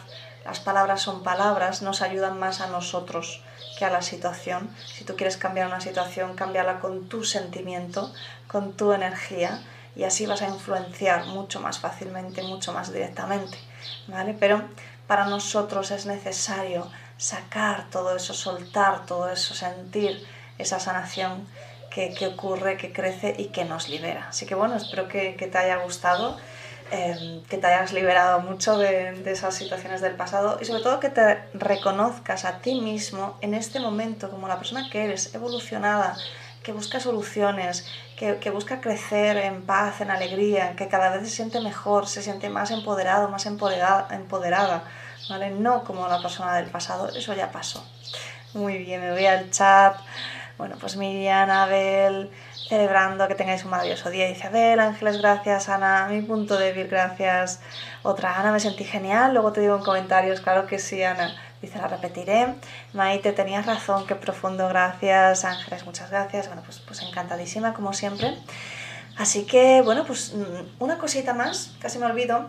las 0.45 0.61
palabras 0.61 1.03
son 1.03 1.23
palabras, 1.23 1.83
nos 1.83 2.03
ayudan 2.03 2.39
más 2.39 2.61
a 2.61 2.69
nosotros 2.69 3.43
que 3.79 3.85
a 3.85 3.91
la 3.91 4.03
situación. 4.03 4.71
Si 4.87 5.05
tú 5.05 5.17
quieres 5.17 5.37
cambiar 5.37 5.67
una 5.67 5.81
situación, 5.81 6.35
cámbiala 6.35 6.81
con 6.81 7.09
tu 7.09 7.25
sentimiento, 7.25 8.13
con 8.47 8.73
tu 8.73 8.93
energía, 8.93 9.63
y 9.97 10.05
así 10.05 10.27
vas 10.27 10.43
a 10.43 10.49
influenciar 10.49 11.27
mucho 11.27 11.61
más 11.61 11.79
fácilmente, 11.79 12.43
mucho 12.43 12.73
más 12.73 12.93
directamente. 12.93 13.59
¿vale? 14.07 14.37
Pero 14.39 14.63
para 15.07 15.27
nosotros 15.27 15.91
es 15.91 16.07
necesario 16.07 16.91
sacar 17.17 17.91
todo 17.91 18.17
eso, 18.17 18.33
soltar 18.33 19.07
todo 19.07 19.29
eso, 19.31 19.55
sentir 19.55 20.27
esa 20.59 20.79
sanación 20.79 21.47
que, 21.91 22.15
ocurre, 22.27 22.77
que 22.77 22.93
crece 22.93 23.35
y 23.37 23.47
que 23.47 23.65
nos 23.65 23.89
libera. 23.89 24.29
Así 24.29 24.47
que 24.47 24.55
bueno, 24.55 24.77
espero 24.77 25.09
que, 25.09 25.33
te 25.33 25.59
haya 25.59 25.79
gustado, 25.79 26.39
em, 26.91 27.43
que 27.45 27.59
te 27.59 27.67
hayas 27.67 27.93
liberado 27.93 28.41
mucho 28.41 28.79
de, 28.79 29.23
esas 29.31 29.55
situaciones 29.55 30.01
del 30.01 30.15
pasado 30.15 30.59
y 30.61 30.65
sobre 30.65 30.83
todo 30.83 31.01
que 31.01 31.11
te 31.11 31.39
reconozcas 31.55 32.45
a 32.45 32.59
ti 32.59 32.81
mismo 32.81 33.37
en 33.41 33.55
este 33.55 33.81
momento 33.81 34.31
como 34.31 34.49
la 34.49 34.59
persona 34.59 34.89
que 34.91 35.05
eres, 35.05 35.35
evolucionada, 35.35 36.17
que 36.63 36.73
busca 36.73 37.01
soluciones, 37.01 37.87
que, 38.19 38.37
que, 38.37 38.51
busca 38.51 38.81
crecer 38.81 39.37
en 39.39 39.63
paz, 39.63 40.01
en 40.01 40.11
alegría, 40.11 40.77
que 40.77 40.89
cada 40.89 41.11
vez 41.11 41.23
se 41.29 41.35
siente 41.35 41.61
mejor, 41.61 42.07
se 42.07 42.23
siente 42.23 42.51
más 42.51 42.71
empoderado, 42.71 43.29
más 43.29 43.47
empoderada, 43.47 44.09
empoderada 44.11 44.85
¿vale? 45.31 45.51
No 45.51 45.85
como 45.85 46.09
la 46.09 46.21
persona 46.21 46.57
del 46.57 46.71
pasado, 46.71 47.09
eso 47.09 47.35
ya 47.35 47.51
pasó. 47.51 47.85
Muy 48.55 48.79
bien, 48.79 49.01
me 49.01 49.13
voy 49.13 49.27
al 49.27 49.51
chat. 49.51 49.97
Bueno, 50.59 50.77
pues 50.79 50.97
Miriam, 50.97 51.49
Abel, 51.51 52.31
celebrando 52.71 53.27
que 53.27 53.35
tengáis 53.35 53.65
un 53.65 53.71
maravilloso 53.71 54.11
día. 54.11 54.29
Dice 54.29 54.47
Abel, 54.47 54.79
Ángeles, 54.79 55.21
gracias, 55.21 55.69
Ana, 55.69 56.07
mi 56.09 56.23
punto 56.23 56.57
débil, 56.57 56.87
gracias. 56.87 57.61
Otra, 58.05 58.39
Ana, 58.39 58.53
me 58.53 58.61
sentí 58.61 58.85
genial. 58.85 59.35
Luego 59.35 59.53
te 59.53 59.61
digo 59.61 59.77
en 59.77 59.83
comentarios, 59.83 60.41
claro 60.41 60.69
que 60.69 60.79
sí, 60.79 61.03
Ana. 61.03 61.35
dice 61.61 61.79
la 61.79 61.89
repetiré. 61.89 62.55
Maite, 62.93 63.33
tenías 63.33 63.67
razón, 63.67 64.07
qué 64.07 64.15
profundo, 64.15 64.69
gracias. 64.69 65.45
Ángeles, 65.45 65.85
muchas 65.85 66.11
gracias. 66.11 66.47
Bueno, 66.47 66.63
pues, 66.65 66.79
pues 66.79 67.03
encantadísima 67.03 67.75
como 67.75 67.93
siempre. 67.93 68.37
Así 69.19 69.47
que, 69.47 69.83
bueno, 69.83 70.05
pues 70.07 70.33
mm, 70.33 70.83
una 70.83 70.97
cosita 70.97 71.35
más, 71.35 71.73
casi 71.81 71.99
me 71.99 72.07
olvido. 72.07 72.49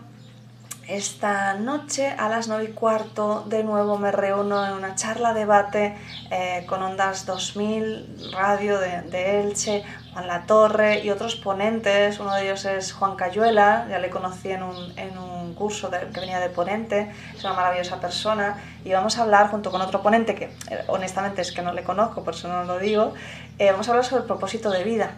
Esta 0.92 1.54
noche 1.54 2.10
a 2.10 2.28
las 2.28 2.48
9 2.48 2.64
y 2.64 2.72
cuarto 2.74 3.44
de 3.46 3.64
nuevo 3.64 3.96
me 3.96 4.12
reúno 4.12 4.62
en 4.66 4.74
una 4.74 4.94
charla 4.94 5.32
debate 5.32 5.96
eh, 6.30 6.66
con 6.68 6.82
Ondas 6.82 7.24
2000, 7.24 8.32
Radio 8.34 8.78
de, 8.78 9.40
Elche, 9.40 9.84
Juan 10.12 10.26
La 10.26 10.44
Torre 10.44 11.00
y 11.02 11.08
otros 11.08 11.36
ponentes. 11.36 12.20
Uno 12.20 12.34
de 12.34 12.42
ellos 12.44 12.66
es 12.66 12.92
Juan 12.92 13.16
Cayuela, 13.16 13.86
ya 13.88 13.98
le 14.00 14.10
conocí 14.10 14.50
en 14.50 14.62
un, 14.64 14.92
en 14.98 15.16
un 15.16 15.54
curso 15.54 15.90
que 15.90 16.20
venía 16.20 16.40
de 16.40 16.50
ponente, 16.50 17.10
es 17.34 17.42
una 17.42 17.54
maravillosa 17.54 17.98
persona. 17.98 18.62
Y 18.84 18.92
vamos 18.92 19.16
a 19.16 19.22
hablar 19.22 19.48
junto 19.48 19.70
con 19.70 19.80
otro 19.80 20.02
ponente 20.02 20.34
que 20.34 20.44
eh, 20.44 20.84
honestamente 20.88 21.40
es 21.40 21.52
que 21.52 21.62
no 21.62 21.72
le 21.72 21.84
conozco, 21.84 22.22
por 22.22 22.34
eso 22.34 22.48
no 22.48 22.64
lo 22.64 22.78
digo. 22.78 23.14
Eh, 23.58 23.70
vamos 23.70 23.88
a 23.88 23.92
hablar 23.92 24.04
sobre 24.04 24.20
el 24.20 24.26
propósito 24.26 24.70
de 24.70 24.84
vida. 24.84 25.12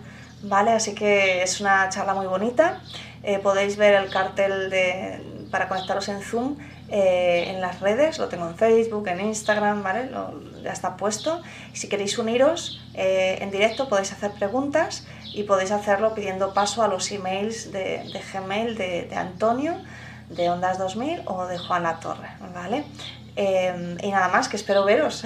¿Vale? 0.45 0.71
Así 0.71 0.95
que 0.95 1.43
es 1.43 1.61
una 1.61 1.89
charla 1.89 2.15
muy 2.15 2.27
bonita. 2.27 2.81
podéis 3.43 3.79
ver 3.79 3.95
el 3.95 4.11
cartel 4.11 4.69
de, 4.69 5.34
para 5.55 5.69
conectaros 5.69 6.09
en 6.09 6.21
Zoom 6.21 6.57
eh, 6.89 7.45
en 7.47 7.61
las 7.61 7.79
redes, 7.79 8.19
lo 8.19 8.27
tengo 8.27 8.49
en 8.49 8.57
Facebook, 8.57 9.07
en 9.07 9.21
Instagram, 9.21 9.85
¿vale? 9.85 10.11
ya 10.65 10.73
está 10.73 10.97
puesto. 10.97 11.43
Si 11.73 11.89
queréis 11.89 12.19
uniros 12.19 12.83
eh, 12.95 13.39
en 13.41 13.53
directo 13.53 13.89
podéis 13.89 14.11
hacer 14.11 14.33
preguntas 14.33 15.07
y 15.33 15.45
podéis 15.45 15.71
hacerlo 15.71 16.13
pidiendo 16.13 16.53
paso 16.55 16.83
a 16.83 16.89
los 16.89 17.09
emails 17.13 17.71
de, 17.71 18.03
Gmail 18.33 18.77
de, 18.77 19.15
Antonio, 19.15 19.77
de 20.29 20.51
Ondas 20.51 20.77
2000 20.77 21.23
o 21.27 21.47
de 21.47 21.57
Juan 21.57 21.85
La 21.85 22.01
Torre, 22.01 22.31
¿vale? 22.53 22.85
Eh, 23.37 23.97
y 24.03 24.11
nada 24.11 24.27
más, 24.27 24.49
que 24.49 24.57
espero 24.57 24.85
veros. 24.85 25.23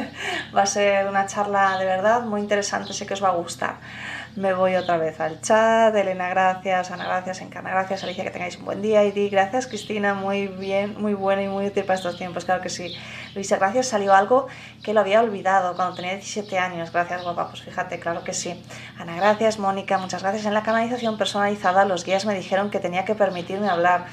va 0.56 0.62
a 0.62 0.66
ser 0.66 1.06
una 1.06 1.26
charla 1.26 1.78
de 1.78 1.84
verdad 1.84 2.22
muy 2.22 2.40
interesante, 2.40 2.92
sé 2.92 3.06
que 3.06 3.14
os 3.14 3.22
va 3.22 3.28
a 3.28 3.36
gustar 3.36 3.76
me 4.38 4.54
voy 4.54 4.76
otra 4.76 4.96
vez 4.96 5.20
al 5.20 5.40
chat. 5.40 5.94
Elena, 5.94 6.28
gracias. 6.28 6.90
Ana, 6.90 7.04
gracias. 7.04 7.40
Encarna, 7.40 7.70
gracias. 7.70 8.04
Alicia, 8.04 8.24
que 8.24 8.30
tengáis 8.30 8.56
un 8.56 8.64
buen 8.64 8.80
día. 8.80 9.04
Y 9.04 9.28
gracias. 9.28 9.66
Cristina, 9.66 10.14
muy 10.14 10.46
bien, 10.46 10.94
muy 11.00 11.14
buena 11.14 11.42
y 11.42 11.48
muy 11.48 11.66
útil 11.66 11.84
para 11.84 11.96
estos 11.96 12.16
tiempos. 12.16 12.44
Claro 12.44 12.62
que 12.62 12.68
sí. 12.68 12.94
Luisa, 13.34 13.56
gracias. 13.56 13.88
Salió 13.88 14.14
algo 14.14 14.46
que 14.82 14.94
lo 14.94 15.00
había 15.00 15.20
olvidado 15.20 15.74
cuando 15.74 15.96
tenía 15.96 16.12
17 16.12 16.56
años. 16.58 16.92
Gracias, 16.92 17.22
guapa. 17.22 17.48
Pues 17.48 17.62
fíjate, 17.62 17.98
claro 17.98 18.22
que 18.22 18.32
sí. 18.32 18.62
Ana, 18.98 19.16
gracias. 19.16 19.58
Mónica, 19.58 19.98
muchas 19.98 20.22
gracias. 20.22 20.46
En 20.46 20.54
la 20.54 20.62
canalización 20.62 21.18
personalizada, 21.18 21.84
los 21.84 22.04
guías 22.04 22.24
me 22.24 22.34
dijeron 22.34 22.70
que 22.70 22.78
tenía 22.78 23.04
que 23.04 23.14
permitirme 23.14 23.68
hablar. 23.68 24.06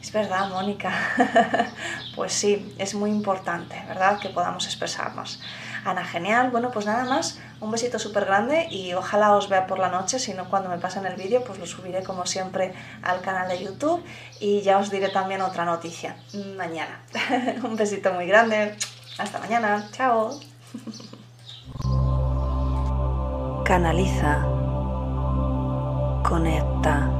Es 0.00 0.12
verdad, 0.12 0.48
Mónica. 0.50 0.92
pues 2.14 2.32
sí, 2.32 2.74
es 2.78 2.94
muy 2.94 3.10
importante, 3.10 3.82
¿verdad? 3.88 4.20
Que 4.20 4.28
podamos 4.28 4.66
expresarnos. 4.66 5.40
Ana, 5.84 6.04
genial. 6.04 6.50
Bueno, 6.50 6.70
pues 6.70 6.86
nada 6.86 7.04
más, 7.04 7.38
un 7.60 7.70
besito 7.70 7.98
súper 7.98 8.24
grande 8.24 8.68
y 8.70 8.94
ojalá 8.94 9.34
os 9.34 9.48
vea 9.48 9.66
por 9.66 9.78
la 9.78 9.88
noche, 9.88 10.18
si 10.18 10.34
no 10.34 10.48
cuando 10.48 10.68
me 10.68 10.78
pasen 10.78 11.06
el 11.06 11.16
vídeo, 11.16 11.42
pues 11.44 11.58
lo 11.58 11.66
subiré 11.66 12.02
como 12.02 12.26
siempre 12.26 12.74
al 13.02 13.20
canal 13.20 13.48
de 13.48 13.64
YouTube 13.64 14.04
y 14.40 14.60
ya 14.62 14.78
os 14.78 14.90
diré 14.90 15.08
también 15.08 15.40
otra 15.40 15.64
noticia 15.64 16.16
mañana. 16.56 17.00
un 17.64 17.76
besito 17.76 18.12
muy 18.12 18.26
grande. 18.26 18.76
Hasta 19.18 19.38
mañana. 19.38 19.88
Chao. 19.92 20.38
Canaliza. 23.64 24.44
Conecta. 26.22 27.10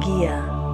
Guía 0.00 0.59